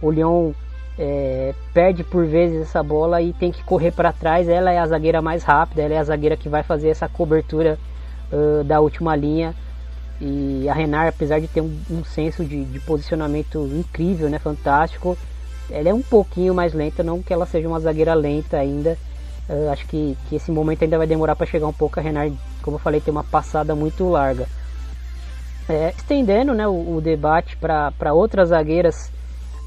o, 0.00 0.10
Leão 0.10 0.54
é, 0.98 1.54
perde 1.72 2.04
por 2.04 2.26
vezes 2.26 2.62
essa 2.62 2.82
bola 2.82 3.22
e 3.22 3.32
tem 3.32 3.50
que 3.50 3.62
correr 3.64 3.92
para 3.92 4.12
trás. 4.12 4.48
Ela 4.48 4.72
é 4.72 4.78
a 4.78 4.86
zagueira 4.86 5.22
mais 5.22 5.42
rápida, 5.42 5.82
ela 5.82 5.94
é 5.94 5.98
a 5.98 6.04
zagueira 6.04 6.36
que 6.36 6.48
vai 6.48 6.62
fazer 6.62 6.88
essa 6.88 7.08
cobertura 7.08 7.78
uh, 8.30 8.64
da 8.64 8.80
última 8.80 9.16
linha. 9.16 9.54
E 10.24 10.68
a 10.68 10.72
Renar, 10.72 11.08
apesar 11.08 11.40
de 11.40 11.48
ter 11.48 11.60
um, 11.60 11.76
um 11.90 12.04
senso 12.04 12.44
de, 12.44 12.64
de, 12.64 12.78
posicionamento 12.78 13.68
incrível, 13.74 14.30
né, 14.30 14.38
fantástico, 14.38 15.18
ela 15.68 15.88
é 15.88 15.92
um 15.92 16.00
pouquinho 16.00 16.54
mais 16.54 16.72
lenta, 16.72 17.02
não 17.02 17.20
que 17.20 17.32
ela 17.32 17.44
seja 17.44 17.66
uma 17.66 17.80
zagueira 17.80 18.14
lenta 18.14 18.56
ainda. 18.56 18.96
Acho 19.72 19.84
que, 19.88 20.16
que 20.28 20.36
esse 20.36 20.52
momento 20.52 20.84
ainda 20.84 20.96
vai 20.96 21.06
demorar 21.06 21.34
para 21.34 21.46
chegar 21.46 21.66
um 21.66 21.72
pouco. 21.72 21.98
A 21.98 22.02
Renar, 22.02 22.30
como 22.62 22.76
eu 22.76 22.78
falei, 22.80 23.00
tem 23.00 23.10
uma 23.10 23.24
passada 23.24 23.74
muito 23.74 24.08
larga. 24.08 24.46
É, 25.68 25.92
estendendo 25.96 26.54
né, 26.54 26.68
o, 26.68 26.96
o 26.96 27.00
debate 27.00 27.56
para 27.56 28.12
outras 28.12 28.50
zagueiras 28.50 29.10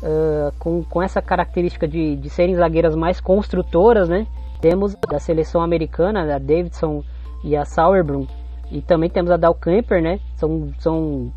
uh, 0.01 0.53
com, 0.57 0.83
com 0.83 1.01
essa 1.01 1.21
característica 1.21 1.87
de, 1.87 2.15
de 2.15 2.29
serem 2.29 2.55
zagueiras 2.55 2.95
mais 2.95 3.19
construtoras, 3.19 4.07
né? 4.07 4.25
Temos 4.61 4.95
da 5.09 5.19
seleção 5.19 5.61
americana, 5.61 6.21
a 6.35 6.39
Davidson 6.39 7.03
e 7.43 7.55
a 7.55 7.65
Sauerbrunn, 7.65 8.25
e 8.71 8.81
também 8.81 9.09
temos 9.09 9.31
a 9.31 9.37
Dal 9.37 9.55
Kemper, 9.55 10.01
né? 10.01 10.19
São, 10.35 10.73
são 10.79 11.31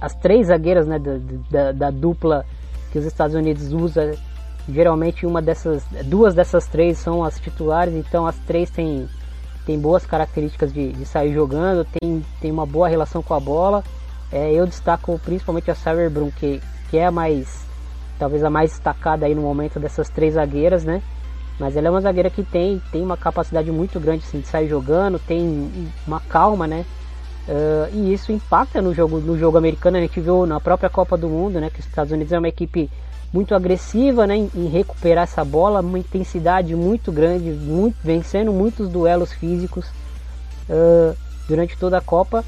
as 0.00 0.14
três 0.14 0.48
zagueiras 0.48 0.86
né, 0.86 0.98
da, 0.98 1.18
da, 1.50 1.72
da 1.72 1.90
dupla 1.90 2.44
que 2.92 2.98
os 2.98 3.04
Estados 3.04 3.34
Unidos 3.34 3.72
usa. 3.72 4.14
Geralmente 4.68 5.24
uma 5.24 5.40
dessas, 5.40 5.84
duas 6.06 6.34
dessas 6.34 6.66
três 6.66 6.98
são 6.98 7.22
as 7.22 7.38
titulares, 7.38 7.94
então 7.94 8.26
as 8.26 8.36
três 8.40 8.68
têm, 8.68 9.08
têm 9.64 9.78
boas 9.78 10.04
características 10.04 10.72
de, 10.72 10.92
de 10.92 11.06
sair 11.06 11.32
jogando, 11.32 11.84
tem, 11.84 12.24
tem 12.40 12.50
uma 12.50 12.66
boa 12.66 12.88
relação 12.88 13.22
com 13.22 13.32
a 13.32 13.38
bola. 13.38 13.84
É, 14.32 14.52
eu 14.52 14.66
destaco 14.66 15.20
principalmente 15.24 15.70
a 15.70 15.74
Sauerbrunn, 15.74 16.32
que, 16.32 16.60
que 16.90 16.98
é 16.98 17.06
a 17.06 17.12
mais 17.12 17.64
talvez 18.18 18.42
a 18.42 18.50
mais 18.50 18.70
destacada 18.70 19.26
aí 19.26 19.34
no 19.34 19.42
momento 19.42 19.78
dessas 19.78 20.08
três 20.08 20.34
zagueiras, 20.34 20.84
né? 20.84 21.02
Mas 21.58 21.76
ela 21.76 21.88
é 21.88 21.90
uma 21.90 22.00
zagueira 22.00 22.28
que 22.28 22.42
tem, 22.42 22.82
tem 22.92 23.02
uma 23.02 23.16
capacidade 23.16 23.70
muito 23.70 23.98
grande 23.98 24.24
assim, 24.26 24.40
de 24.40 24.46
sair 24.46 24.68
jogando, 24.68 25.18
tem 25.18 25.70
uma 26.06 26.20
calma, 26.20 26.66
né? 26.66 26.84
Uh, 27.48 27.94
e 27.94 28.12
isso 28.12 28.32
impacta 28.32 28.82
no 28.82 28.92
jogo, 28.92 29.18
no 29.20 29.38
jogo 29.38 29.56
americano. 29.56 29.96
A 29.96 30.00
gente 30.00 30.20
viu 30.20 30.44
na 30.46 30.60
própria 30.60 30.90
Copa 30.90 31.16
do 31.16 31.28
Mundo, 31.28 31.60
né? 31.60 31.70
Que 31.70 31.80
os 31.80 31.86
Estados 31.86 32.12
Unidos 32.12 32.32
é 32.32 32.38
uma 32.38 32.48
equipe 32.48 32.90
muito 33.32 33.54
agressiva, 33.54 34.26
né? 34.26 34.36
Em, 34.36 34.50
em 34.54 34.66
recuperar 34.68 35.24
essa 35.24 35.44
bola, 35.44 35.80
uma 35.80 35.98
intensidade 35.98 36.74
muito 36.74 37.10
grande, 37.10 37.50
muito, 37.50 37.96
vencendo 38.02 38.52
muitos 38.52 38.88
duelos 38.88 39.32
físicos 39.32 39.86
uh, 40.68 41.16
durante 41.48 41.76
toda 41.78 41.96
a 41.98 42.02
Copa. 42.02 42.44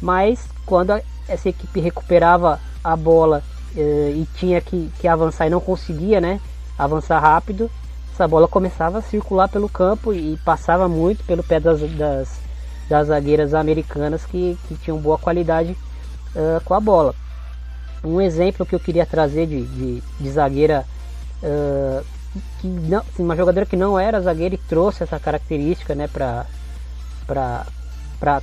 Mas 0.00 0.46
quando 0.66 0.92
a, 0.92 1.00
essa 1.26 1.48
equipe 1.48 1.80
recuperava 1.80 2.60
a 2.84 2.94
bola 2.94 3.42
uh, 3.74 4.10
e 4.10 4.28
tinha 4.36 4.60
que, 4.60 4.90
que 5.00 5.08
avançar 5.08 5.46
e 5.46 5.50
não 5.50 5.60
conseguia, 5.60 6.20
né? 6.20 6.40
Avançar 6.78 7.18
rápido, 7.18 7.70
essa 8.12 8.28
bola 8.28 8.46
começava 8.46 8.98
a 8.98 9.02
circular 9.02 9.48
pelo 9.48 9.68
campo 9.68 10.12
e 10.12 10.36
passava 10.44 10.86
muito 10.86 11.24
pelo 11.24 11.42
pé 11.42 11.58
das, 11.58 11.80
das, 11.80 12.40
das 12.88 13.06
zagueiras 13.08 13.54
americanas 13.54 14.24
que, 14.26 14.56
que 14.68 14.74
tinham 14.76 14.98
boa 14.98 15.16
qualidade 15.16 15.76
uh, 16.36 16.62
com 16.62 16.74
a 16.74 16.80
bola. 16.80 17.14
Um 18.04 18.20
exemplo 18.20 18.66
que 18.66 18.74
eu 18.74 18.80
queria 18.80 19.06
trazer 19.06 19.46
de, 19.46 19.64
de, 19.64 20.02
de 20.20 20.30
zagueira, 20.30 20.84
uh, 21.42 22.04
que 22.60 22.66
não, 22.66 22.98
assim, 22.98 23.22
uma 23.22 23.36
jogadora 23.36 23.64
que 23.64 23.76
não 23.76 23.98
era 23.98 24.20
zagueira 24.20 24.54
e 24.54 24.58
trouxe 24.58 25.02
essa 25.02 25.18
característica 25.18 25.94
né, 25.94 26.06
para 26.06 26.46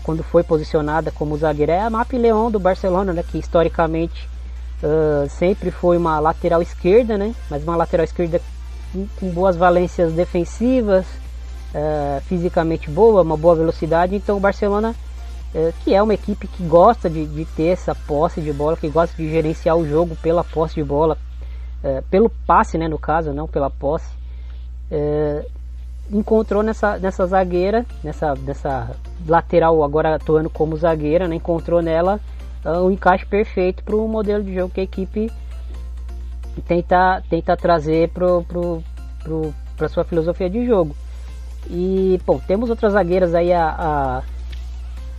quando 0.04 0.24
foi 0.24 0.43
posicionada 0.43 1.12
como 1.12 1.38
zagueira, 1.38 1.74
é 1.74 1.82
a 1.82 1.89
Map 1.89 2.12
Leão 2.13 2.50
do 2.50 2.60
Barcelona, 2.60 3.13
né, 3.13 3.24
que 3.24 3.38
historicamente 3.38 4.28
uh, 4.82 5.30
sempre 5.30 5.70
foi 5.70 5.96
uma 5.96 6.20
lateral 6.20 6.62
esquerda, 6.62 7.20
né, 7.20 7.36
mas 7.52 7.63
uma 7.63 7.76
lateral 7.76 8.04
esquerda 8.04 8.41
com 9.19 9.30
boas 9.30 9.56
valências 9.56 10.13
defensivas, 10.13 11.06
uh, 11.73 12.21
fisicamente 12.21 12.89
boa, 12.89 13.21
uma 13.21 13.38
boa 13.38 13.56
velocidade. 13.56 14.15
Então 14.15 14.38
o 14.38 14.39
Barcelona, 14.39 14.95
uh, 15.54 15.73
que 15.84 15.93
é 15.93 16.02
uma 16.02 16.13
equipe 16.13 16.47
que 16.47 16.63
gosta 16.63 17.10
de, 17.10 17.25
de, 17.25 17.45
ter 17.45 17.67
essa 17.67 17.93
posse 17.93 18.41
de 18.41 18.52
bola, 18.52 18.78
que 18.78 18.89
gosta 18.89 19.15
de 19.15 19.30
gerenciar 19.30 19.78
o 19.78 19.88
jogo 19.88 20.15
pela 20.17 20.43
posse 20.43 20.75
de 20.75 20.84
bola, 20.84 21.17
uh, 21.84 22.04
pelo 22.10 22.30
passe, 22.30 22.78
né, 22.78 22.88
no 22.88 22.99
caso, 22.99 23.34
não 23.34 23.47
pela 23.47 23.69
posse, 23.69 24.19
encontrou 26.12 26.63
nessa, 26.63 26.97
nessa 26.97 27.23
zagueira, 27.28 27.86
nessa, 28.04 28.34
nessa 28.34 28.89
lateral 29.28 29.84
agora 29.84 30.15
atuando 30.15 30.49
como 30.49 30.75
zagueira, 30.75 31.28
né, 31.28 31.36
encontrou 31.36 31.80
nela 31.80 32.19
um 32.65 32.89
encaixe 32.89 33.25
perfeito 33.25 33.84
para 33.84 33.95
o 33.95 34.08
modelo 34.08 34.43
de 34.43 34.56
jogo 34.56 34.73
que 34.73 34.82
a 34.82 34.84
equipe 34.84 35.32
tenta, 36.60 37.24
tenta 37.30 37.56
trazer 37.56 38.10
para 38.10 38.26
pro, 38.41 38.84
pro, 39.24 39.54
pro, 39.78 39.89
sua 39.89 40.04
filosofia 40.04 40.50
de 40.50 40.65
jogo. 40.65 40.95
E, 41.69 42.19
bom, 42.26 42.39
temos 42.39 42.69
outras 42.69 42.93
zagueiras 42.93 43.36
aí, 43.36 43.52
a, 43.54 44.24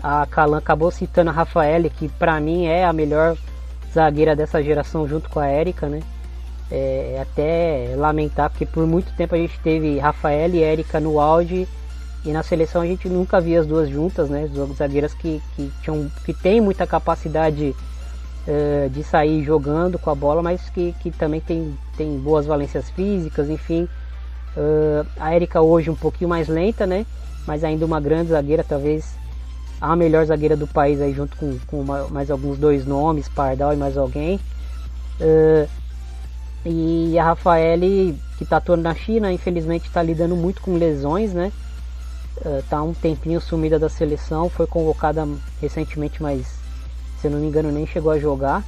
a, 0.03 0.23
a 0.23 0.27
Calan 0.27 0.59
acabou 0.59 0.91
citando 0.91 1.31
a 1.31 1.33
Rafael, 1.33 1.89
que 1.91 2.09
para 2.09 2.41
mim 2.41 2.67
é 2.67 2.85
a 2.85 2.93
melhor 2.93 3.37
zagueira 3.93 4.35
dessa 4.35 4.63
geração 4.63 5.07
junto 5.07 5.29
com 5.29 5.41
a 5.41 5.47
Érica, 5.47 5.89
né? 5.89 6.01
É, 6.71 7.15
é, 7.17 7.21
até 7.21 7.95
lamentar, 7.97 8.49
porque 8.49 8.65
por 8.65 8.87
muito 8.87 9.13
tempo 9.17 9.35
a 9.35 9.39
gente 9.39 9.59
teve 9.61 9.99
Rafael 9.99 10.51
e 10.51 10.63
Érica 10.63 11.01
no 11.01 11.19
auge 11.19 11.67
e 12.25 12.31
na 12.31 12.45
seleção 12.45 12.83
a 12.83 12.87
gente 12.87 13.09
nunca 13.09 13.41
via 13.41 13.61
as 13.61 13.67
duas 13.67 13.89
juntas, 13.89 14.31
né? 14.31 14.45
As 14.45 14.51
duas 14.51 14.77
zagueiras 14.77 15.13
que, 15.13 15.43
que, 15.57 15.71
tinham, 15.83 16.09
que 16.25 16.33
têm 16.33 16.61
muita 16.61 16.87
capacidade 16.87 17.75
uh, 18.47 18.89
de 18.91 19.03
sair 19.03 19.45
jogando 19.45 19.99
com 19.99 20.11
a 20.11 20.15
bola, 20.15 20.43
mas 20.43 20.69
que, 20.71 20.95
que 21.01 21.11
também 21.11 21.41
tem, 21.41 21.77
tem 21.97 22.19
boas 22.19 22.47
valências 22.47 22.91
físicas, 22.91 23.49
enfim. 23.49 23.89
Uh, 24.57 25.07
a 25.19 25.35
Erika 25.35 25.61
hoje 25.61 25.91
um 25.91 25.97
pouquinho 25.97 26.29
mais 26.31 26.49
lenta, 26.49 26.87
né? 26.87 27.07
Mas 27.47 27.65
ainda 27.65 27.87
uma 27.87 28.01
grande 28.01 28.31
zagueira, 28.31 28.65
talvez 28.65 29.19
a 29.81 29.97
melhor 29.97 30.25
zagueira 30.27 30.57
do 30.57 30.67
país 30.67 31.01
aí 31.01 31.13
junto 31.13 31.37
com, 31.37 31.59
com 31.67 31.83
mais 32.11 32.31
alguns 32.31 32.59
dois 32.59 32.85
nomes, 32.85 33.29
Pardal 33.29 33.73
e 33.73 33.77
mais 33.77 33.97
alguém. 33.97 34.39
Uh, 35.21 35.69
e 36.65 37.19
a 37.19 37.25
Rafaele, 37.25 38.19
que 38.37 38.45
está 38.45 38.59
atuando 38.59 38.83
na 38.83 38.95
China, 38.95 39.33
infelizmente 39.33 39.87
está 39.87 40.03
lidando 40.03 40.37
muito 40.37 40.61
com 40.61 40.77
lesões, 40.77 41.33
né? 41.33 41.51
Uh, 42.39 42.63
tá 42.69 42.83
um 42.83 42.93
tempinho 42.93 43.41
sumida 43.41 43.79
da 43.79 43.89
seleção, 43.89 44.49
foi 44.49 44.67
convocada 44.67 45.27
recentemente, 45.61 46.23
mas 46.23 46.60
se 47.21 47.27
eu 47.27 47.31
não 47.31 47.39
me 47.39 47.47
engano 47.47 47.71
nem 47.71 47.87
chegou 47.87 48.11
a 48.11 48.19
jogar. 48.19 48.65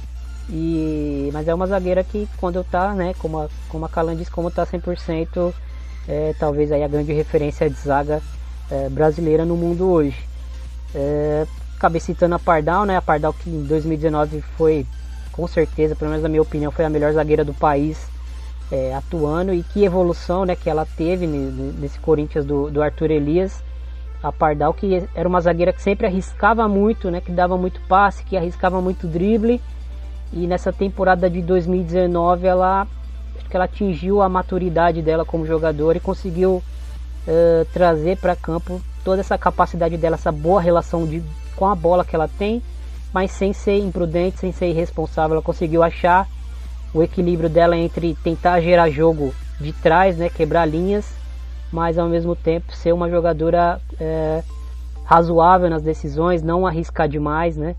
E, 0.49 1.29
mas 1.31 1.47
é 1.47 1.53
uma 1.53 1.67
zagueira 1.67 2.03
que 2.03 2.27
quando 2.37 2.63
tá, 2.63 2.93
né, 2.93 3.13
como 3.17 3.39
a, 3.39 3.49
como 3.69 3.85
a 3.85 3.89
Calan 3.89 4.15
disse, 4.15 4.29
como 4.29 4.51
tá 4.51 4.65
100%, 4.65 5.53
é, 6.07 6.35
talvez 6.37 6.71
aí 6.71 6.83
a 6.83 6.87
grande 6.87 7.13
referência 7.13 7.69
de 7.69 7.77
zaga 7.77 8.21
é, 8.69 8.89
brasileira 8.89 9.45
no 9.45 9.55
mundo 9.55 9.89
hoje. 9.89 10.27
É, 10.93 11.47
acabei 11.77 12.01
citando 12.01 12.35
a 12.35 12.39
Pardal, 12.39 12.85
né, 12.85 12.97
a 12.97 13.01
Pardal 13.01 13.33
que 13.33 13.49
em 13.49 13.63
2019 13.63 14.41
foi, 14.57 14.85
com 15.31 15.47
certeza, 15.47 15.95
pelo 15.95 16.11
menos 16.11 16.23
na 16.23 16.29
minha 16.29 16.41
opinião, 16.41 16.71
foi 16.71 16.85
a 16.85 16.89
melhor 16.89 17.13
zagueira 17.13 17.45
do 17.45 17.53
país 17.53 17.97
é, 18.71 18.93
atuando 18.93 19.53
e 19.53 19.63
que 19.63 19.83
evolução, 19.83 20.45
né, 20.45 20.55
que 20.55 20.69
ela 20.69 20.85
teve 20.85 21.25
nesse 21.25 21.99
Corinthians 21.99 22.45
do, 22.45 22.69
do 22.69 22.81
Arthur 22.81 23.11
Elias 23.11 23.63
a 24.23 24.31
Pardal, 24.31 24.73
que 24.73 25.03
era 25.13 25.27
uma 25.27 25.41
zagueira 25.41 25.73
que 25.73 25.81
sempre 25.81 26.07
arriscava 26.07 26.65
muito, 26.67 27.11
né, 27.11 27.19
que 27.19 27.31
dava 27.31 27.57
muito 27.57 27.81
passe, 27.81 28.23
que 28.23 28.37
arriscava 28.37 28.81
muito 28.81 29.05
drible. 29.05 29.61
E 30.31 30.47
nessa 30.47 30.71
temporada 30.71 31.29
de 31.29 31.41
2019 31.41 32.47
ela 32.47 32.87
acho 33.37 33.49
que 33.49 33.55
ela 33.55 33.65
atingiu 33.65 34.21
a 34.21 34.29
maturidade 34.29 35.01
dela 35.01 35.25
como 35.25 35.45
jogadora 35.45 35.97
e 35.97 36.01
conseguiu 36.01 36.63
uh, 37.27 37.65
trazer 37.73 38.17
para 38.17 38.35
campo 38.35 38.81
toda 39.03 39.19
essa 39.19 39.37
capacidade 39.37 39.97
dela, 39.97 40.15
essa 40.15 40.31
boa 40.31 40.61
relação 40.61 41.05
de, 41.05 41.21
com 41.55 41.67
a 41.67 41.75
bola 41.75 42.05
que 42.05 42.15
ela 42.15 42.27
tem, 42.27 42.63
mas 43.11 43.31
sem 43.31 43.51
ser 43.51 43.77
imprudente, 43.79 44.39
sem 44.39 44.51
ser 44.53 44.69
irresponsável. 44.69 45.35
Ela 45.35 45.43
conseguiu 45.43 45.83
achar 45.83 46.27
o 46.93 47.03
equilíbrio 47.03 47.49
dela 47.49 47.75
entre 47.75 48.15
tentar 48.23 48.61
gerar 48.61 48.89
jogo 48.89 49.33
de 49.59 49.73
trás, 49.73 50.17
né, 50.17 50.29
quebrar 50.29 50.65
linhas 50.65 51.22
mas 51.73 51.97
ao 51.97 52.07
mesmo 52.07 52.35
tempo 52.35 52.71
ser 52.71 52.93
uma 52.93 53.09
jogadora 53.09 53.81
é, 53.99 54.43
razoável 55.03 55.67
nas 55.71 55.81
decisões, 55.81 56.43
não 56.43 56.67
arriscar 56.67 57.09
demais, 57.09 57.57
né? 57.57 57.75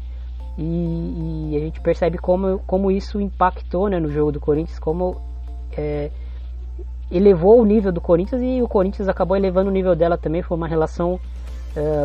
E, 0.58 1.52
e, 1.52 1.56
a 1.56 1.60
gente 1.60 1.80
percebe 1.80 2.18
como, 2.18 2.58
como 2.66 2.90
isso 2.90 3.20
impactou 3.20 3.88
né, 3.88 4.00
no 4.00 4.10
jogo 4.10 4.32
do 4.32 4.40
Corinthians, 4.40 4.80
como 4.80 5.20
é, 5.76 6.10
elevou 7.10 7.60
o 7.60 7.64
nível 7.64 7.92
do 7.92 8.00
Corinthians 8.00 8.42
e 8.42 8.60
o 8.60 8.68
Corinthians 8.68 9.08
acabou 9.08 9.36
elevando 9.36 9.70
o 9.70 9.72
nível 9.72 9.94
dela 9.94 10.18
também. 10.18 10.42
Foi 10.42 10.56
uma 10.56 10.68
relação 10.68 11.20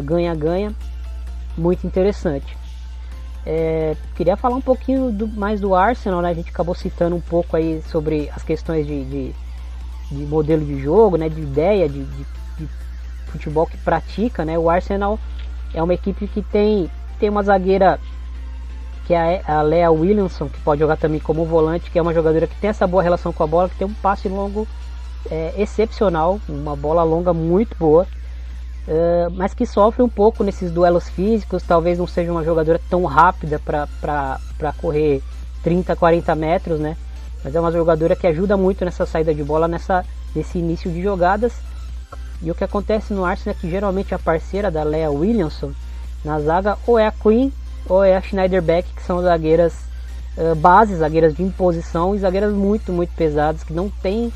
ganha-ganha 0.03 0.71
uh, 0.71 1.61
muito 1.61 1.85
interessante. 1.85 2.57
É, 3.45 3.95
queria 4.15 4.35
falar 4.35 4.55
um 4.55 4.61
pouquinho 4.61 5.11
do, 5.11 5.27
mais 5.27 5.61
do 5.61 5.75
Arsenal, 5.75 6.21
né? 6.21 6.29
A 6.29 6.33
gente 6.33 6.49
acabou 6.49 6.73
citando 6.73 7.15
um 7.15 7.21
pouco 7.21 7.55
aí 7.55 7.81
sobre 7.83 8.29
as 8.35 8.43
questões 8.43 8.85
de, 8.85 9.05
de, 9.05 9.35
de 10.11 10.25
modelo 10.25 10.65
de 10.65 10.79
jogo, 10.81 11.17
né? 11.17 11.29
De 11.29 11.41
ideia, 11.41 11.87
de, 11.87 12.03
de, 12.03 12.25
de, 12.57 12.69
futebol 13.27 13.65
que 13.65 13.77
pratica, 13.77 14.43
né? 14.43 14.57
O 14.57 14.69
Arsenal 14.69 15.19
é 15.73 15.81
uma 15.81 15.93
equipe 15.93 16.27
que 16.27 16.41
tem, 16.41 16.89
tem 17.19 17.29
uma 17.29 17.43
zagueira 17.43 17.99
que 19.05 19.13
é 19.13 19.41
a 19.47 19.61
Lea 19.61 19.91
Williamson, 19.91 20.47
que 20.49 20.59
pode 20.59 20.81
jogar 20.81 20.97
também 20.97 21.19
como 21.19 21.43
volante, 21.43 21.89
que 21.89 21.97
é 21.97 22.01
uma 22.01 22.13
jogadora 22.13 22.45
que 22.45 22.55
tem 22.55 22.69
essa 22.69 22.85
boa 22.85 23.01
relação 23.01 23.33
com 23.33 23.43
a 23.43 23.47
bola, 23.47 23.67
que 23.67 23.75
tem 23.75 23.87
um 23.87 23.93
passe 23.93 24.29
longo 24.29 24.67
é, 25.31 25.53
excepcional, 25.57 26.39
uma 26.47 26.75
bola 26.75 27.03
longa 27.03 27.33
muito 27.33 27.75
boa. 27.77 28.05
Uh, 28.87 29.29
mas 29.33 29.53
que 29.53 29.67
sofre 29.67 30.01
um 30.01 30.09
pouco 30.09 30.43
nesses 30.43 30.71
duelos 30.71 31.07
físicos, 31.09 31.61
talvez 31.61 31.99
não 31.99 32.07
seja 32.07 32.31
uma 32.31 32.43
jogadora 32.43 32.81
tão 32.89 33.05
rápida 33.05 33.59
para 33.59 34.73
correr 34.79 35.21
30, 35.61 35.95
40 35.95 36.33
metros, 36.35 36.79
né? 36.79 36.97
Mas 37.43 37.55
é 37.55 37.59
uma 37.59 37.71
jogadora 37.71 38.15
que 38.15 38.27
ajuda 38.27 38.57
muito 38.57 38.83
nessa 38.83 39.05
saída 39.05 39.33
de 39.33 39.43
bola, 39.43 39.67
nessa, 39.67 40.05
nesse 40.35 40.57
início 40.57 40.91
de 40.91 41.01
jogadas. 41.01 41.53
E 42.41 42.49
o 42.49 42.55
que 42.55 42.63
acontece 42.63 43.13
no 43.13 43.25
Arsenal 43.25 43.55
é 43.57 43.61
que 43.61 43.69
geralmente 43.69 44.13
a 44.13 44.19
parceira 44.19 44.71
da 44.71 44.83
Lea 44.83 45.11
Williamson 45.11 45.71
na 46.23 46.39
zaga 46.39 46.77
ou 46.85 46.97
é 46.97 47.07
a 47.07 47.11
Queen 47.11 47.51
ou 47.87 48.03
é 48.03 48.15
a 48.15 48.21
Schneider 48.21 48.61
Beck, 48.61 48.87
que 48.93 49.03
são 49.03 49.21
zagueiras 49.21 49.73
uh, 50.37 50.55
bases, 50.55 50.99
zagueiras 50.99 51.33
de 51.33 51.43
imposição 51.43 52.15
e 52.15 52.19
zagueiras 52.19 52.53
muito, 52.53 52.91
muito 52.91 53.13
pesadas, 53.15 53.63
que 53.63 53.73
não 53.73 53.89
tem 53.89 54.31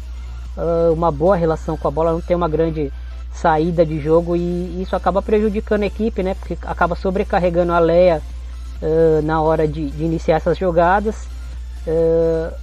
uh, 0.57 0.93
uma 0.93 1.11
boa 1.11 1.35
relação 1.35 1.77
com 1.77 1.87
a 1.87 1.91
bola, 1.91 2.13
não 2.13 2.21
tem 2.21 2.35
uma 2.35 2.49
grande 2.49 2.91
saída 3.33 3.85
de 3.85 3.99
jogo 3.99 4.35
e 4.35 4.81
isso 4.81 4.95
acaba 4.95 5.21
prejudicando 5.21 5.83
a 5.83 5.87
equipe, 5.87 6.21
né? 6.21 6.35
Porque 6.35 6.57
acaba 6.63 6.95
sobrecarregando 6.95 7.73
a 7.73 7.79
Leia 7.79 8.21
uh, 8.81 9.21
na 9.23 9.41
hora 9.41 9.67
de, 9.67 9.89
de, 9.89 10.03
iniciar 10.03 10.37
essas 10.37 10.57
jogadas 10.57 11.15
uh, 11.87 12.53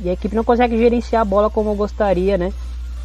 e 0.00 0.08
a 0.08 0.12
equipe 0.12 0.34
não 0.34 0.44
consegue 0.44 0.78
gerenciar 0.78 1.22
a 1.22 1.24
bola 1.24 1.50
como 1.50 1.74
gostaria, 1.74 2.38
né? 2.38 2.52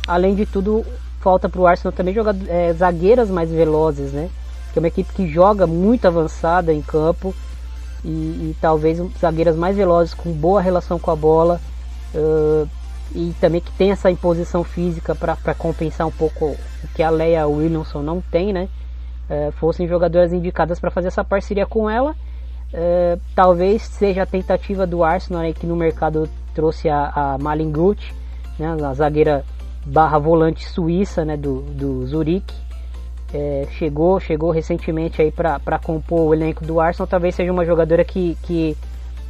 Além 0.08 0.36
de 0.36 0.46
tudo, 0.46 0.86
falta 1.20 1.50
para 1.50 1.62
o 1.62 1.68
Arsenal 1.68 1.92
também 1.92 2.14
jogar 2.14 2.36
é, 2.48 2.74
zagueiras 2.74 3.30
mais 3.30 3.50
velozes, 3.50 4.12
né? 4.12 4.30
Que 4.72 4.80
é 4.80 4.82
uma 4.82 4.88
equipe 4.88 5.14
que 5.14 5.28
joga 5.28 5.68
muito 5.68 6.08
avançada 6.08 6.74
em 6.74 6.82
campo 6.82 7.34
e, 8.04 8.10
e 8.10 8.56
talvez 8.62 9.00
zagueiras 9.20 9.56
mais 9.56 9.76
velozes 9.76 10.14
com 10.14 10.32
boa 10.32 10.62
relação 10.62 10.98
com 10.98 11.12
a 11.12 11.16
bola. 11.16 11.60
Uh, 12.16 12.68
e 13.14 13.34
também 13.40 13.62
que 13.62 13.72
tem 13.72 13.92
essa 13.92 14.12
imposição 14.12 14.64
física 14.64 15.16
para 15.16 15.54
compensar 15.54 16.08
um 16.08 16.12
pouco 16.12 16.46
o 16.84 16.88
que 16.94 17.02
a 17.02 17.10
Leia 17.10 17.48
Williamson 17.48 18.02
não 18.02 18.22
tem, 18.22 18.52
né? 18.52 18.68
É, 19.30 19.52
fossem 19.52 19.88
jogadoras 19.88 20.32
indicadas 20.32 20.80
para 20.80 20.92
fazer 20.92 21.08
essa 21.08 21.24
parceria 21.24 21.66
com 21.66 21.90
ela. 21.90 22.16
É, 22.74 23.18
talvez 23.34 23.82
seja 23.84 24.24
a 24.24 24.26
tentativa 24.26 24.86
do 24.86 25.04
Arsenal 25.04 25.42
né, 25.42 25.54
que 25.54 25.66
no 25.66 25.76
mercado 25.76 26.30
trouxe 26.58 26.90
a, 26.90 27.12
a 27.14 27.38
Malin 27.38 27.72
Gut, 27.72 28.16
né, 28.58 28.76
a 28.84 28.94
zagueira 28.96 29.46
barra 29.86 30.18
volante 30.18 30.68
suíça 30.68 31.24
né, 31.24 31.38
do, 31.38 31.62
do 31.62 32.08
Zurique. 32.08 32.56
É, 33.32 33.68
chegou, 33.78 34.20
chegou 34.20 34.50
recentemente 34.50 35.22
aí 35.22 35.32
para 35.32 35.78
compor 35.78 36.22
o 36.22 36.34
elenco 36.34 36.66
do 36.66 36.80
Arsenal. 36.80 37.06
Talvez 37.06 37.36
seja 37.36 37.52
uma 37.52 37.64
jogadora 37.64 38.04
que, 38.04 38.36
que, 38.42 38.76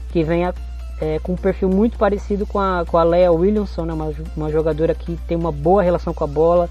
que 0.10 0.24
venha 0.24 0.54
é, 1.02 1.20
com 1.20 1.34
um 1.34 1.36
perfil 1.36 1.68
muito 1.68 1.98
parecido 1.98 2.46
com 2.46 2.60
a, 2.60 2.86
com 2.88 2.98
a 2.98 3.04
Leia 3.04 3.32
Williamson, 3.32 3.84
né? 3.84 3.94
uma, 3.94 4.14
uma 4.38 4.50
jogadora 4.50 4.96
que 4.96 5.18
tem 5.28 5.36
uma 5.36 5.52
boa 5.52 5.84
relação 5.84 6.14
com 6.14 6.24
a 6.24 6.28
bola, 6.28 6.70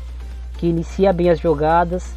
que 0.57 0.67
inicia 0.67 1.13
bem 1.13 1.29
as 1.29 1.39
jogadas. 1.39 2.15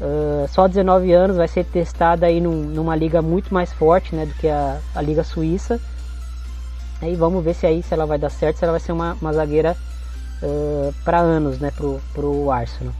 Uh, 0.00 0.48
só 0.48 0.66
19 0.66 1.12
anos, 1.12 1.36
vai 1.36 1.46
ser 1.46 1.64
testada 1.64 2.24
aí 2.24 2.40
num, 2.40 2.54
numa 2.64 2.96
liga 2.96 3.20
muito 3.20 3.52
mais 3.52 3.70
forte 3.72 4.14
né, 4.16 4.24
do 4.24 4.34
que 4.34 4.48
a, 4.48 4.78
a 4.94 5.02
Liga 5.02 5.22
Suíça. 5.22 5.78
Aí 7.02 7.16
vamos 7.16 7.44
ver 7.44 7.54
se 7.54 7.66
aí 7.66 7.82
se 7.82 7.92
ela 7.92 8.06
vai 8.06 8.16
dar 8.16 8.30
certo, 8.30 8.58
se 8.58 8.64
ela 8.64 8.72
vai 8.72 8.80
ser 8.80 8.92
uma, 8.92 9.16
uma 9.20 9.32
zagueira 9.32 9.76
uh, 10.40 10.94
para 11.04 11.18
anos 11.18 11.58
né, 11.58 11.72
pro, 11.72 12.00
pro 12.14 12.50
Arsenal. 12.50 12.94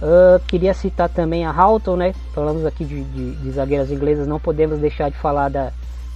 Uh, 0.00 0.38
queria 0.46 0.74
citar 0.74 1.08
também 1.08 1.44
a 1.44 1.50
Houghton, 1.50 1.96
né? 1.96 2.14
Falamos 2.34 2.64
aqui 2.64 2.84
de, 2.84 3.02
de, 3.02 3.32
de, 3.36 3.50
zagueiras 3.50 3.90
inglesas, 3.90 4.28
não 4.28 4.38
podemos 4.38 4.78
deixar 4.78 5.10
de 5.10 5.16
falar 5.16 5.48
da, 5.48 5.72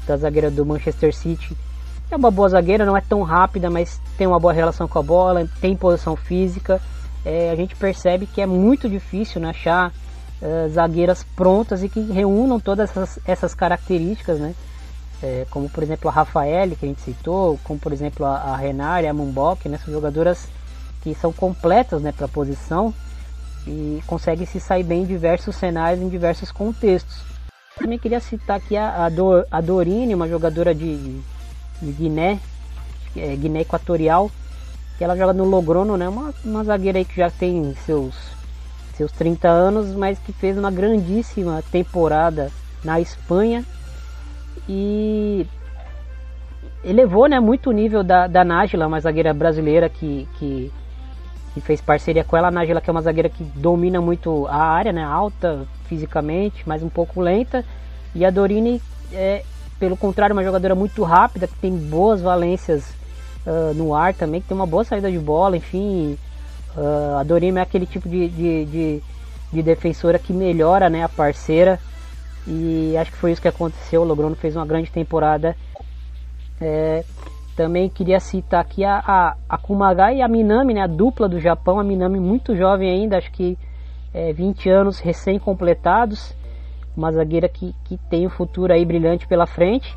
da 0.06 0.16
zagueira 0.16 0.50
do 0.50 0.64
Manchester 0.64 1.12
City, 1.12 1.56
é 2.10 2.16
uma 2.16 2.30
boa 2.30 2.48
zagueira, 2.50 2.84
não 2.84 2.96
é 2.96 3.00
tão 3.00 3.22
rápida, 3.22 3.70
mas 3.70 3.98
tem 4.18 4.26
uma 4.26 4.38
boa 4.38 4.52
relação 4.52 4.86
com 4.86 4.98
a 4.98 5.02
bola, 5.02 5.48
tem 5.62 5.74
posição 5.74 6.14
física. 6.14 6.78
É, 7.24 7.50
a 7.50 7.56
gente 7.56 7.74
percebe 7.74 8.26
que 8.26 8.42
é 8.42 8.46
muito 8.46 8.86
difícil 8.88 9.40
né, 9.40 9.48
achar 9.48 9.90
uh, 10.42 10.68
zagueiras 10.68 11.24
prontas 11.34 11.82
e 11.82 11.88
que 11.88 12.00
reúnam 12.12 12.60
todas 12.60 12.90
essas, 12.90 13.18
essas 13.24 13.54
características, 13.54 14.38
né? 14.38 14.54
É, 15.22 15.46
como 15.50 15.70
por 15.70 15.84
exemplo 15.84 16.08
a 16.08 16.12
Rafael, 16.12 16.70
que 16.70 16.84
a 16.84 16.88
gente 16.88 17.00
citou, 17.00 17.58
como 17.62 17.78
por 17.78 17.92
exemplo 17.92 18.26
a, 18.26 18.38
a 18.38 18.56
Renari, 18.56 19.06
a 19.06 19.14
Mumbok, 19.14 19.68
né? 19.68 19.78
são 19.78 19.94
jogadoras 19.94 20.48
que 21.00 21.14
são 21.14 21.32
completas 21.32 22.02
né, 22.02 22.12
para 22.12 22.26
a 22.26 22.28
posição 22.28 22.92
e 23.66 24.02
conseguem 24.06 24.46
se 24.46 24.58
sair 24.58 24.82
bem 24.82 25.02
em 25.02 25.06
diversos 25.06 25.54
cenários, 25.56 26.02
em 26.02 26.08
diversos 26.08 26.50
contextos. 26.50 27.22
Também 27.78 27.98
queria 27.98 28.20
citar 28.20 28.56
aqui 28.56 28.76
a, 28.76 29.06
a, 29.06 29.10
a 29.50 29.60
Dorine, 29.60 30.14
uma 30.14 30.28
jogadora 30.28 30.74
de, 30.74 31.20
de 31.80 31.92
Guiné, 31.92 32.40
é, 33.16 33.36
Guiné 33.36 33.60
Equatorial, 33.60 34.30
que 34.98 35.04
ela 35.04 35.16
joga 35.16 35.32
no 35.32 35.44
Logrono, 35.44 35.96
né? 35.96 36.08
Uma, 36.08 36.34
uma 36.44 36.64
zagueira 36.64 36.98
aí 36.98 37.04
que 37.04 37.16
já 37.16 37.30
tem 37.30 37.74
seus, 37.86 38.14
seus 38.96 39.10
30 39.12 39.48
anos, 39.48 39.94
mas 39.94 40.18
que 40.18 40.32
fez 40.32 40.58
uma 40.58 40.70
grandíssima 40.70 41.62
temporada 41.70 42.50
na 42.84 43.00
Espanha 43.00 43.64
e 44.68 45.46
elevou 46.84 47.28
né, 47.28 47.38
muito 47.40 47.70
o 47.70 47.72
nível 47.72 48.02
da, 48.02 48.26
da 48.26 48.44
Nájila, 48.44 48.86
uma 48.86 49.00
zagueira 49.00 49.32
brasileira 49.32 49.88
que, 49.88 50.28
que, 50.38 50.72
que, 51.54 51.60
fez 51.60 51.80
parceria 51.80 52.24
com 52.24 52.36
ela. 52.36 52.48
A 52.48 52.50
Nájila 52.50 52.80
que 52.80 52.90
é 52.90 52.92
uma 52.92 53.02
zagueira 53.02 53.28
que 53.28 53.44
domina 53.44 54.00
muito 54.00 54.46
a 54.48 54.56
área, 54.56 54.92
né, 54.92 55.04
alta 55.04 55.66
fisicamente, 55.84 56.62
mas 56.66 56.82
um 56.82 56.88
pouco 56.88 57.20
lenta. 57.20 57.64
E 58.14 58.24
a 58.24 58.30
Dorine 58.30 58.80
é, 59.12 59.42
pelo 59.82 59.96
contrário, 59.96 60.32
uma 60.32 60.44
jogadora 60.44 60.76
muito 60.76 61.02
rápida, 61.02 61.48
que 61.48 61.56
tem 61.56 61.76
boas 61.76 62.20
valências 62.20 62.84
uh, 63.44 63.74
no 63.74 63.92
ar 63.96 64.14
também, 64.14 64.40
que 64.40 64.46
tem 64.46 64.56
uma 64.56 64.64
boa 64.64 64.84
saída 64.84 65.10
de 65.10 65.18
bola, 65.18 65.56
enfim. 65.56 66.16
Uh, 66.76 67.16
a 67.18 67.24
Dorime 67.24 67.58
é 67.58 67.62
aquele 67.62 67.84
tipo 67.84 68.08
de, 68.08 68.28
de, 68.28 68.64
de, 68.64 69.02
de, 69.52 69.62
defensora 69.62 70.20
que 70.20 70.32
melhora 70.32 70.88
né, 70.88 71.02
a 71.02 71.08
parceira. 71.08 71.80
E 72.46 72.96
acho 72.96 73.12
que 73.12 73.18
foi 73.18 73.32
isso 73.32 73.42
que 73.42 73.48
aconteceu. 73.48 74.02
O 74.02 74.04
Logrono 74.04 74.34
fez 74.34 74.56
uma 74.56 74.66
grande 74.66 74.90
temporada. 74.90 75.56
É, 76.60 77.04
também 77.56 77.88
queria 77.88 78.20
citar 78.20 78.60
aqui 78.60 78.84
a, 78.84 79.02
a, 79.06 79.36
a 79.48 79.58
Kumagai 79.58 80.16
e 80.16 80.22
a 80.22 80.28
Minami, 80.28 80.74
né, 80.74 80.82
a 80.82 80.86
dupla 80.86 81.28
do 81.28 81.38
Japão. 81.38 81.78
A 81.78 81.84
Minami 81.84 82.18
muito 82.18 82.56
jovem 82.56 82.90
ainda, 82.90 83.18
acho 83.18 83.30
que 83.30 83.58
é, 84.12 84.32
20 84.32 84.68
anos 84.68 84.98
recém-completados 84.98 86.34
uma 86.96 87.10
zagueira 87.10 87.48
que, 87.48 87.74
que 87.84 87.96
tem 88.10 88.26
um 88.26 88.30
futuro 88.30 88.72
aí 88.72 88.84
brilhante 88.84 89.26
pela 89.26 89.46
frente. 89.46 89.96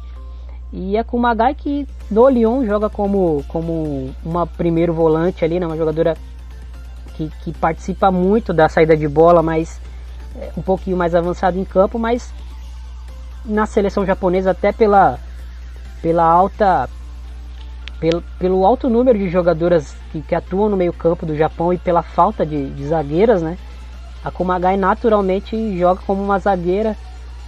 E 0.71 0.97
a 0.97 1.03
Kumagai 1.03 1.53
que 1.53 1.87
no 2.09 2.27
Lyon 2.27 2.65
joga 2.65 2.89
como, 2.89 3.43
como 3.47 4.13
uma 4.23 4.45
primeiro 4.47 4.93
volante 4.93 5.45
ali, 5.45 5.59
né? 5.59 5.65
uma 5.65 5.77
jogadora 5.77 6.17
que, 7.15 7.29
que 7.43 7.53
participa 7.53 8.11
muito 8.11 8.53
da 8.53 8.67
saída 8.67 8.95
de 8.95 9.07
bola, 9.07 9.41
mas 9.41 9.79
um 10.57 10.61
pouquinho 10.61 10.97
mais 10.97 11.15
avançado 11.15 11.57
em 11.59 11.65
campo, 11.65 11.97
mas 11.97 12.33
na 13.43 13.65
seleção 13.65 14.05
japonesa 14.05 14.51
até 14.51 14.71
pela, 14.71 15.19
pela 16.01 16.23
alta 16.23 16.89
pelo, 17.99 18.21
pelo 18.37 18.65
alto 18.65 18.89
número 18.89 19.17
de 19.17 19.29
jogadoras 19.29 19.95
que, 20.11 20.21
que 20.21 20.35
atuam 20.35 20.69
no 20.69 20.77
meio 20.77 20.93
campo 20.93 21.25
do 21.25 21.35
Japão 21.35 21.71
e 21.71 21.77
pela 21.77 22.03
falta 22.03 22.45
de, 22.45 22.69
de 22.71 22.87
zagueiras, 22.87 23.41
né? 23.41 23.57
A 24.23 24.31
Kumagai 24.31 24.75
naturalmente 24.75 25.77
joga 25.77 26.01
como 26.05 26.21
uma 26.21 26.39
zagueira 26.39 26.95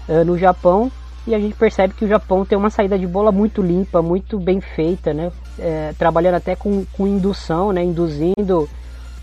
uh, 0.07 0.23
no 0.23 0.37
Japão 0.37 0.91
e 1.25 1.35
a 1.35 1.39
gente 1.39 1.55
percebe 1.55 1.93
que 1.93 2.05
o 2.05 2.07
Japão 2.07 2.45
tem 2.45 2.57
uma 2.57 2.69
saída 2.69 2.97
de 2.97 3.05
bola 3.05 3.31
muito 3.31 3.61
limpa, 3.61 4.01
muito 4.01 4.39
bem 4.39 4.61
feita, 4.61 5.13
né? 5.13 5.31
É, 5.59 5.93
trabalhando 5.97 6.35
até 6.35 6.55
com, 6.55 6.85
com 6.93 7.05
indução, 7.05 7.73
né? 7.73 7.83
Induzindo 7.83 8.69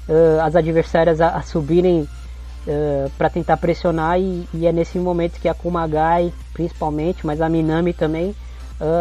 uh, 0.09 0.40
as 0.42 0.55
adversárias 0.55 1.20
a, 1.20 1.29
a 1.29 1.42
subirem 1.42 2.07
uh, 2.66 3.11
para 3.18 3.31
tentar 3.31 3.57
pressionar 3.57 4.18
e, 4.18 4.48
e, 4.55 4.66
é 4.66 4.72
nesse 4.72 4.98
momento 4.98 5.40
que 5.40 5.48
a 5.48 5.55
Kumagai, 5.55 6.33
principalmente, 6.53 7.27
mas 7.27 7.40
a 7.40 7.48
Minami 7.48 7.92
também, 7.92 8.35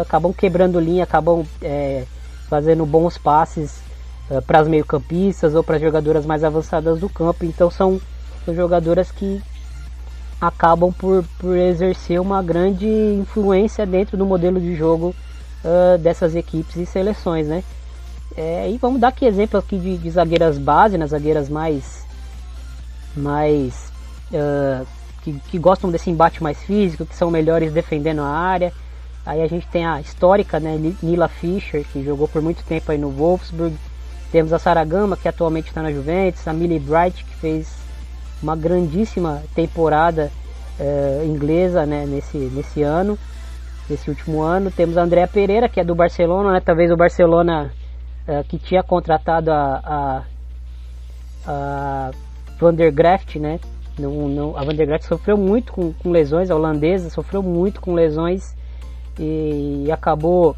acabam 0.00 0.32
quebrando 0.32 0.80
linha, 0.80 1.02
acabam 1.02 1.44
é, 1.60 2.04
fazendo 2.48 2.86
bons 2.86 3.18
passes 3.18 3.80
para 4.46 4.60
as 4.60 4.68
meio-campistas 4.68 5.54
ou 5.54 5.62
para 5.62 5.76
as 5.76 5.82
jogadoras 5.82 6.24
mais 6.24 6.42
avançadas 6.42 7.00
do 7.00 7.08
campo. 7.08 7.44
Então 7.44 7.70
são 7.70 8.00
são 8.44 8.54
jogadoras 8.54 9.10
que 9.10 9.42
acabam 10.40 10.92
por, 10.92 11.24
por 11.38 11.56
exercer 11.56 12.20
uma 12.20 12.42
grande 12.42 12.86
influência 12.86 13.86
dentro 13.86 14.16
do 14.16 14.26
modelo 14.26 14.60
de 14.60 14.74
jogo 14.74 15.14
uh, 15.64 15.98
dessas 15.98 16.34
equipes 16.34 16.76
e 16.76 16.84
seleções, 16.84 17.46
né? 17.46 17.64
É, 18.36 18.68
e 18.70 18.76
vamos 18.78 19.00
dar 19.00 19.08
aqui 19.08 19.24
exemplo 19.24 19.58
aqui 19.58 19.78
de, 19.78 19.96
de 19.96 20.10
zagueiras 20.10 20.58
base, 20.58 20.98
né, 20.98 21.06
zagueiras 21.06 21.48
mais, 21.48 22.03
mais 23.16 23.92
uh, 24.32 24.86
que, 25.22 25.32
que, 25.50 25.58
gostam 25.58 25.90
desse 25.90 26.10
embate 26.10 26.42
mais 26.42 26.62
físico, 26.62 27.06
que 27.06 27.14
são 27.14 27.30
melhores 27.30 27.72
defendendo 27.72 28.20
a 28.20 28.28
área. 28.28 28.72
Aí 29.24 29.40
a 29.40 29.46
gente 29.46 29.66
tem 29.68 29.86
a 29.86 30.00
histórica, 30.00 30.60
né, 30.60 30.78
Nila 31.02 31.28
Fischer, 31.28 31.84
que 31.92 32.04
jogou 32.04 32.28
por 32.28 32.42
muito 32.42 32.62
tempo 32.64 32.92
aí 32.92 32.98
no 32.98 33.10
Wolfsburg. 33.10 33.74
Temos 34.30 34.52
a 34.52 34.58
Saragama, 34.58 35.16
que 35.16 35.28
atualmente 35.28 35.68
está 35.68 35.80
na 35.80 35.90
Juventus, 35.90 36.46
a 36.46 36.52
Millie 36.52 36.78
Bright, 36.78 37.24
que 37.24 37.34
fez 37.36 37.72
uma 38.42 38.54
grandíssima 38.54 39.42
temporada 39.54 40.30
uh, 40.78 41.24
inglesa 41.24 41.86
né, 41.86 42.04
nesse, 42.04 42.36
nesse 42.36 42.82
ano, 42.82 43.18
nesse 43.88 44.10
último 44.10 44.42
ano. 44.42 44.70
Temos 44.70 44.98
a 44.98 45.02
Andrea 45.02 45.26
Pereira, 45.26 45.68
que 45.68 45.80
é 45.80 45.84
do 45.84 45.94
Barcelona, 45.94 46.52
né, 46.52 46.60
talvez 46.60 46.90
o 46.90 46.96
Barcelona 46.96 47.72
uh, 48.28 48.44
que 48.44 48.58
tinha 48.58 48.82
contratado 48.82 49.50
a, 49.50 49.80
a, 49.84 50.22
a 51.46 52.10
Van 52.58 52.74
der 52.74 52.90
Graft, 52.90 53.36
né, 53.36 53.58
não, 53.98 54.28
não, 54.28 54.56
a 54.56 54.64
Van 54.64 54.74
der 54.74 54.86
Gracht 54.86 55.06
sofreu 55.06 55.36
muito 55.36 55.72
com, 55.72 55.92
com, 55.92 56.10
lesões, 56.10 56.50
a 56.50 56.54
holandesa 56.54 57.10
sofreu 57.10 57.42
muito 57.42 57.80
com 57.80 57.94
lesões 57.94 58.54
e, 59.18 59.84
e 59.86 59.92
acabou 59.92 60.56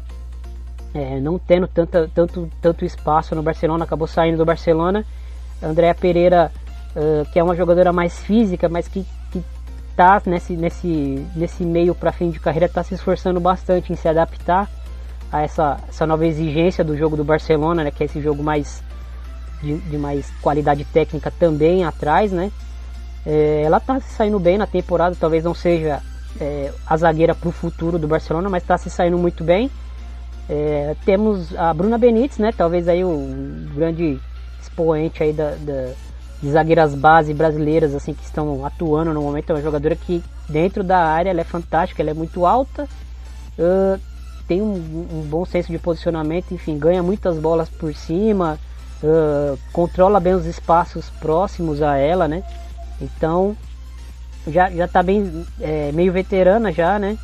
é, 0.93 1.19
não 1.19 1.37
tendo 1.37 1.67
tanta, 1.67 2.09
tanto, 2.13 2.49
tanto 2.61 2.85
espaço 2.85 3.35
no 3.35 3.43
Barcelona, 3.43 3.83
acabou 3.83 4.07
saindo 4.07 4.37
do 4.37 4.45
Barcelona. 4.45 5.05
Andréa 5.61 5.93
Pereira, 5.93 6.51
uh, 6.95 7.29
que 7.31 7.39
é 7.39 7.43
uma 7.43 7.55
jogadora 7.55 7.91
mais 7.91 8.19
física, 8.19 8.69
mas 8.69 8.87
que, 8.87 9.05
que 9.31 9.43
tá 9.95 10.21
nesse, 10.25 10.53
nesse, 10.53 11.25
nesse 11.35 11.63
meio 11.63 11.95
para 11.95 12.11
fim 12.11 12.29
de 12.29 12.39
carreira, 12.39 12.67
está 12.67 12.83
se 12.83 12.93
esforçando 12.93 13.39
bastante 13.39 13.91
em 13.91 13.95
se 13.95 14.07
adaptar 14.07 14.69
a 15.31 15.41
essa, 15.41 15.77
essa 15.87 16.05
nova 16.05 16.25
exigência 16.25 16.83
do 16.83 16.95
jogo 16.95 17.17
do 17.17 17.23
Barcelona, 17.23 17.83
né, 17.83 17.91
que 17.91 18.03
é 18.03 18.05
esse 18.05 18.21
jogo 18.21 18.43
mais 18.43 18.83
de, 19.61 19.77
de 19.77 19.97
mais 19.97 20.29
qualidade 20.41 20.85
técnica 20.85 21.31
também 21.31 21.83
atrás, 21.83 22.31
né? 22.31 22.51
É, 23.25 23.63
ela 23.63 23.77
está 23.77 23.99
se 23.99 24.13
saindo 24.13 24.39
bem 24.39 24.57
na 24.57 24.65
temporada, 24.65 25.15
talvez 25.19 25.43
não 25.43 25.53
seja 25.53 26.01
é, 26.39 26.71
a 26.85 26.95
zagueira 26.95 27.35
para 27.35 27.49
o 27.49 27.51
futuro 27.51 27.99
do 27.99 28.07
Barcelona, 28.07 28.49
mas 28.49 28.63
está 28.63 28.77
se 28.77 28.89
saindo 28.89 29.17
muito 29.17 29.43
bem. 29.43 29.69
É, 30.49 30.95
temos 31.03 31.53
a 31.55 31.73
Bruna 31.73 31.97
Benítez, 31.97 32.37
né? 32.37 32.53
Talvez 32.55 32.87
aí 32.87 33.03
o 33.03 33.67
grande 33.75 34.19
expoente 34.61 35.21
aí 35.21 35.33
da, 35.33 35.51
da, 35.55 35.91
de 36.41 36.49
zagueiras 36.49 36.95
base 36.95 37.33
brasileiras 37.33 37.93
assim 37.93 38.13
que 38.13 38.23
estão 38.23 38.65
atuando 38.65 39.13
no 39.13 39.21
momento. 39.21 39.49
É 39.49 39.55
uma 39.55 39.61
jogadora 39.61 39.95
que 39.95 40.23
dentro 40.47 40.83
da 40.83 40.99
área 40.99 41.29
ela 41.29 41.41
é 41.41 41.43
fantástica, 41.43 42.01
ela 42.01 42.11
é 42.11 42.13
muito 42.13 42.45
alta, 42.45 42.87
uh, 43.59 43.99
tem 44.47 44.61
um, 44.61 44.73
um, 44.73 45.27
bom 45.29 45.43
senso 45.45 45.71
de 45.71 45.77
posicionamento, 45.77 46.53
enfim, 46.53 46.79
ganha 46.79 47.03
muitas 47.03 47.37
bolas 47.37 47.67
por 47.67 47.93
cima, 47.93 48.57
uh, 49.03 49.57
controla 49.71 50.19
bem 50.19 50.33
os 50.33 50.45
espaços 50.45 51.09
próximos 51.09 51.81
a 51.81 51.97
ela, 51.97 52.27
né? 52.27 52.43
Então 53.01 53.55
já, 54.47 54.69
já 54.69 54.87
tá 54.87 55.03
bem 55.03 55.45
é, 55.59 55.91
meio 55.91 56.11
veterana 56.11 56.71
já, 56.71 56.97
né? 56.97 57.17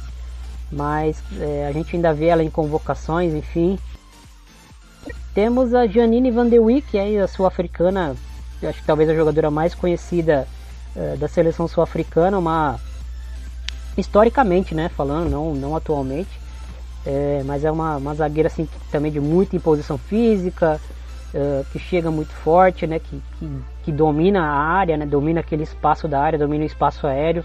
Mas 0.72 1.22
é, 1.40 1.68
a 1.68 1.72
gente 1.72 1.96
ainda 1.96 2.14
vê 2.14 2.28
ela 2.28 2.44
em 2.44 2.50
convocações, 2.50 3.34
enfim. 3.34 3.78
Temos 5.34 5.74
a 5.74 5.88
Janine 5.88 6.32
Van 6.32 6.48
de 6.48 6.60
Wick, 6.60 6.98
aí 6.98 7.18
a 7.18 7.28
sul-africana, 7.28 8.16
acho 8.62 8.80
que 8.80 8.86
talvez 8.86 9.10
a 9.10 9.16
jogadora 9.16 9.50
mais 9.50 9.74
conhecida 9.74 10.48
é, 10.96 11.16
da 11.16 11.28
seleção 11.28 11.68
sul-africana, 11.68 12.38
uma 12.38 12.80
historicamente, 13.98 14.74
né, 14.74 14.90
falando, 14.90 15.30
não, 15.30 15.54
não 15.54 15.76
atualmente, 15.76 16.30
é, 17.06 17.44
mas 17.46 17.64
é 17.64 17.72
uma, 17.72 17.98
uma 17.98 18.16
zagueira 18.16 18.48
assim 18.48 18.68
também 18.92 19.12
de 19.12 19.20
muita 19.20 19.56
imposição 19.56 19.98
física, 19.98 20.80
que 21.72 21.80
chega 21.80 22.12
muito 22.12 22.32
forte, 22.32 22.86
né, 22.86 23.00
que, 23.00 23.22
que, 23.40 23.50
que, 23.86 23.92
domina 23.92 24.42
a 24.44 24.54
área, 24.54 24.96
né, 24.96 25.06
domina 25.06 25.40
aquele 25.40 25.64
espaço 25.64 26.08
da 26.08 26.22
área, 26.22 26.38
domina 26.38 26.64
o 26.64 26.68
espaço 26.68 27.08
aéreo. 27.08 27.44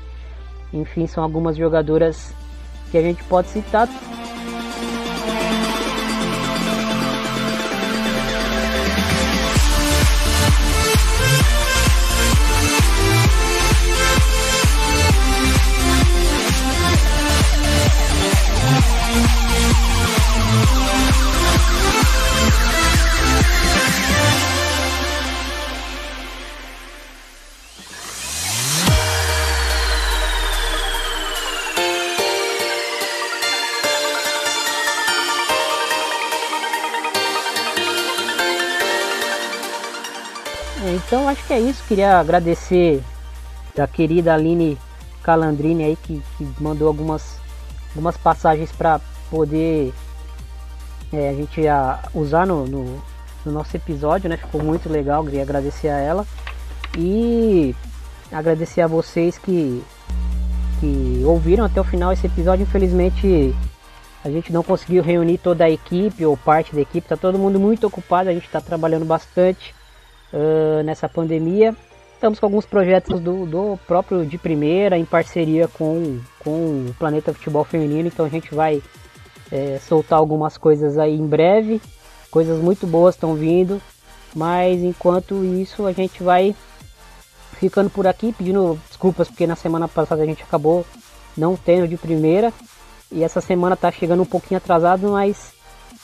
Enfim, 0.72 1.06
são 1.06 1.24
algumas 1.24 1.56
jogadoras 1.56 2.34
que 2.90 2.98
a 2.98 3.02
gente 3.02 3.24
pode 3.24 3.48
citar. 3.48 3.88
Então 41.08 41.26
acho 41.26 41.42
que 41.46 41.54
é 41.54 41.58
isso. 41.58 41.82
Queria 41.88 42.20
agradecer 42.20 43.02
a 43.78 43.86
querida 43.86 44.34
Aline 44.34 44.76
Calandrini 45.22 45.84
aí 45.84 45.96
que, 45.96 46.22
que 46.36 46.46
mandou 46.60 46.86
algumas, 46.86 47.38
algumas 47.88 48.16
passagens 48.18 48.70
para 48.70 49.00
poder 49.30 49.94
é, 51.10 51.30
a 51.30 51.32
gente 51.32 51.66
a, 51.66 52.00
usar 52.12 52.46
no, 52.46 52.66
no, 52.66 53.02
no, 53.46 53.52
nosso 53.52 53.74
episódio, 53.74 54.28
né? 54.28 54.36
Ficou 54.36 54.62
muito 54.62 54.90
legal, 54.90 55.24
queria 55.24 55.42
agradecer 55.42 55.88
a 55.88 55.98
ela. 55.98 56.26
E 56.98 57.74
agradecer 58.30 58.82
a 58.82 58.86
vocês 58.86 59.38
que, 59.38 59.82
que 60.78 61.22
ouviram 61.24 61.64
até 61.64 61.80
o 61.80 61.84
final 61.84 62.12
esse 62.12 62.26
episódio. 62.26 62.64
Infelizmente 62.64 63.54
a 64.22 64.30
gente 64.30 64.52
não 64.52 64.62
conseguiu 64.62 65.02
reunir 65.02 65.38
toda 65.38 65.64
a 65.64 65.70
equipe 65.70 66.26
ou 66.26 66.36
parte 66.36 66.74
da 66.74 66.82
equipe, 66.82 67.08
tá 67.08 67.16
todo 67.16 67.38
mundo 67.38 67.58
muito 67.58 67.86
ocupado, 67.86 68.28
a 68.28 68.34
gente 68.34 68.44
está 68.44 68.60
trabalhando 68.60 69.06
bastante 69.06 69.77
uh, 70.32 70.82
nessa 70.82 71.08
pandemia. 71.08 71.74
Estamos 72.14 72.40
com 72.40 72.46
alguns 72.46 72.66
projetos 72.66 73.20
do, 73.20 73.46
do, 73.46 73.78
próprio 73.86 74.26
de 74.26 74.36
primeira, 74.36 74.98
em 74.98 75.04
parceria 75.04 75.68
com, 75.68 76.18
com 76.40 76.86
o 76.88 76.94
Planeta 76.98 77.32
Futebol 77.32 77.62
Feminino, 77.62 78.08
então 78.08 78.26
a 78.26 78.28
gente 78.28 78.52
vai 78.52 78.82
é, 79.52 79.78
soltar 79.78 80.18
algumas 80.18 80.58
coisas 80.58 80.98
aí 80.98 81.14
em 81.16 81.26
breve. 81.26 81.80
Coisas 82.28 82.60
muito 82.60 82.86
boas 82.86 83.14
estão 83.14 83.34
vindo, 83.34 83.80
mas 84.34 84.82
enquanto 84.82 85.44
isso 85.44 85.86
a 85.86 85.92
gente 85.92 86.22
vai 86.22 86.56
ficando 87.52 87.88
por 87.88 88.06
aqui, 88.06 88.32
pedindo 88.32 88.78
desculpas 88.88 89.28
porque 89.28 89.46
na 89.46 89.56
semana 89.56 89.88
passada 89.88 90.22
a 90.22 90.26
gente 90.26 90.42
acabou 90.42 90.84
não 91.36 91.56
tendo 91.56 91.86
de 91.86 91.96
primeira 91.96 92.52
e 93.10 93.22
essa 93.22 93.40
semana 93.40 93.76
tá 93.76 93.90
chegando 93.90 94.22
um 94.22 94.26
pouquinho 94.26 94.58
atrasado, 94.58 95.08
mas, 95.10 95.52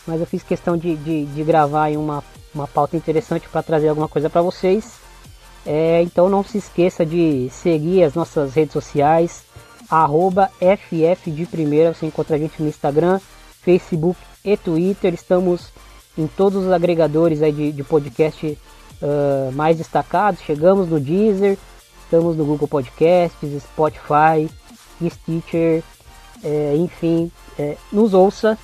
mas 0.06 0.20
eu 0.20 0.26
fiz 0.26 0.42
questão 0.42 0.76
de, 0.76 0.96
de, 0.96 1.26
de 1.26 1.42
gravar 1.42 1.90
em 1.90 1.96
uma 1.96 2.22
uma 2.54 2.68
pauta 2.68 2.96
interessante 2.96 3.48
para 3.48 3.62
trazer 3.62 3.88
alguma 3.88 4.08
coisa 4.08 4.30
para 4.30 4.42
vocês. 4.42 4.92
É, 5.66 6.02
então 6.02 6.28
não 6.28 6.44
se 6.44 6.58
esqueça 6.58 7.04
de 7.04 7.48
seguir 7.50 8.04
as 8.04 8.14
nossas 8.14 8.54
redes 8.54 8.72
sociais, 8.72 9.42
arroba 9.88 10.50
FF 10.58 11.30
de 11.30 11.46
Primeira, 11.46 11.94
você 11.94 12.06
encontra 12.06 12.36
a 12.36 12.38
gente 12.38 12.62
no 12.62 12.68
Instagram, 12.68 13.18
Facebook 13.62 14.20
e 14.44 14.56
Twitter. 14.56 15.14
Estamos 15.14 15.72
em 16.16 16.26
todos 16.26 16.64
os 16.64 16.70
agregadores 16.70 17.42
aí 17.42 17.52
de, 17.52 17.72
de 17.72 17.82
podcast 17.82 18.46
uh, 18.46 19.52
mais 19.52 19.78
destacados. 19.78 20.42
Chegamos 20.42 20.88
no 20.88 21.00
Deezer, 21.00 21.56
estamos 22.04 22.36
no 22.36 22.44
Google 22.44 22.68
Podcasts, 22.68 23.62
Spotify, 23.62 24.48
Stitcher, 25.02 25.82
é, 26.42 26.76
enfim, 26.76 27.32
é, 27.58 27.76
nos 27.90 28.12
ouça 28.12 28.58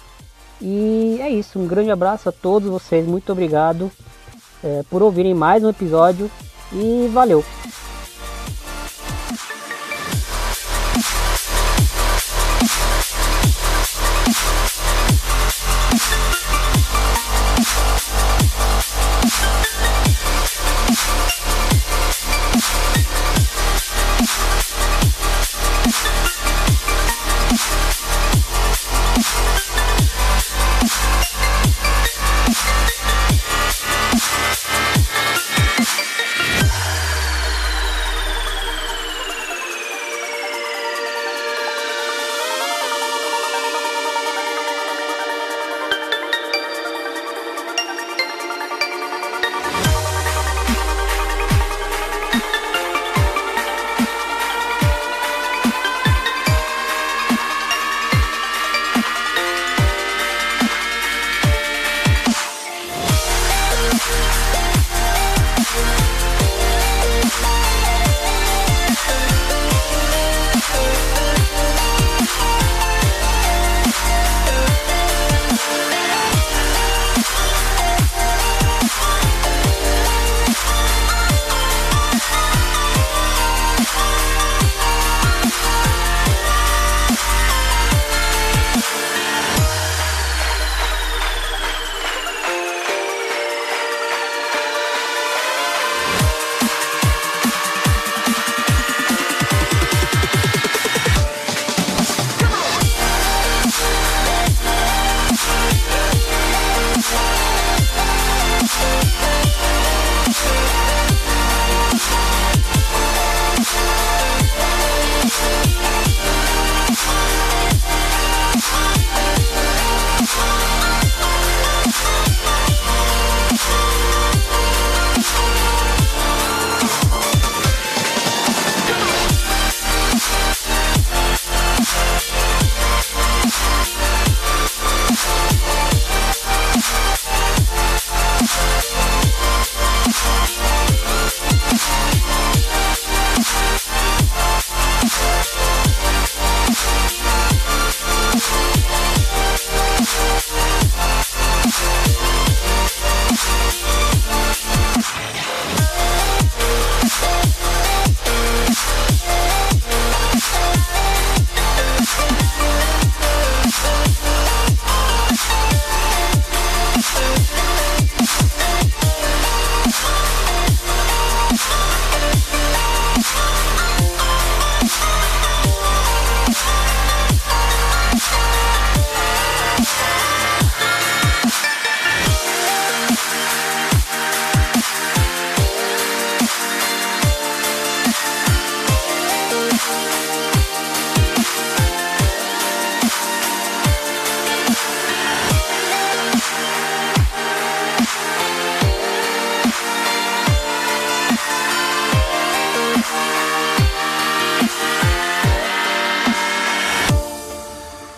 e 0.61 1.19
é 1.21 1.31
isso, 1.31 1.59
um 1.59 1.67
grande 1.67 1.91
abraço 1.91 2.29
a 2.29 2.33
todos 2.33 2.69
vocês, 2.69 3.07
muito 3.07 3.33
obrigado 3.33 3.91
é, 4.63 4.83
por 4.91 5.03
ouvirem 5.03 5.35
mais 5.35 5.65
um 5.65 5.69
episódio 5.71 6.31
e 6.73 7.09
valeu! 7.13 7.45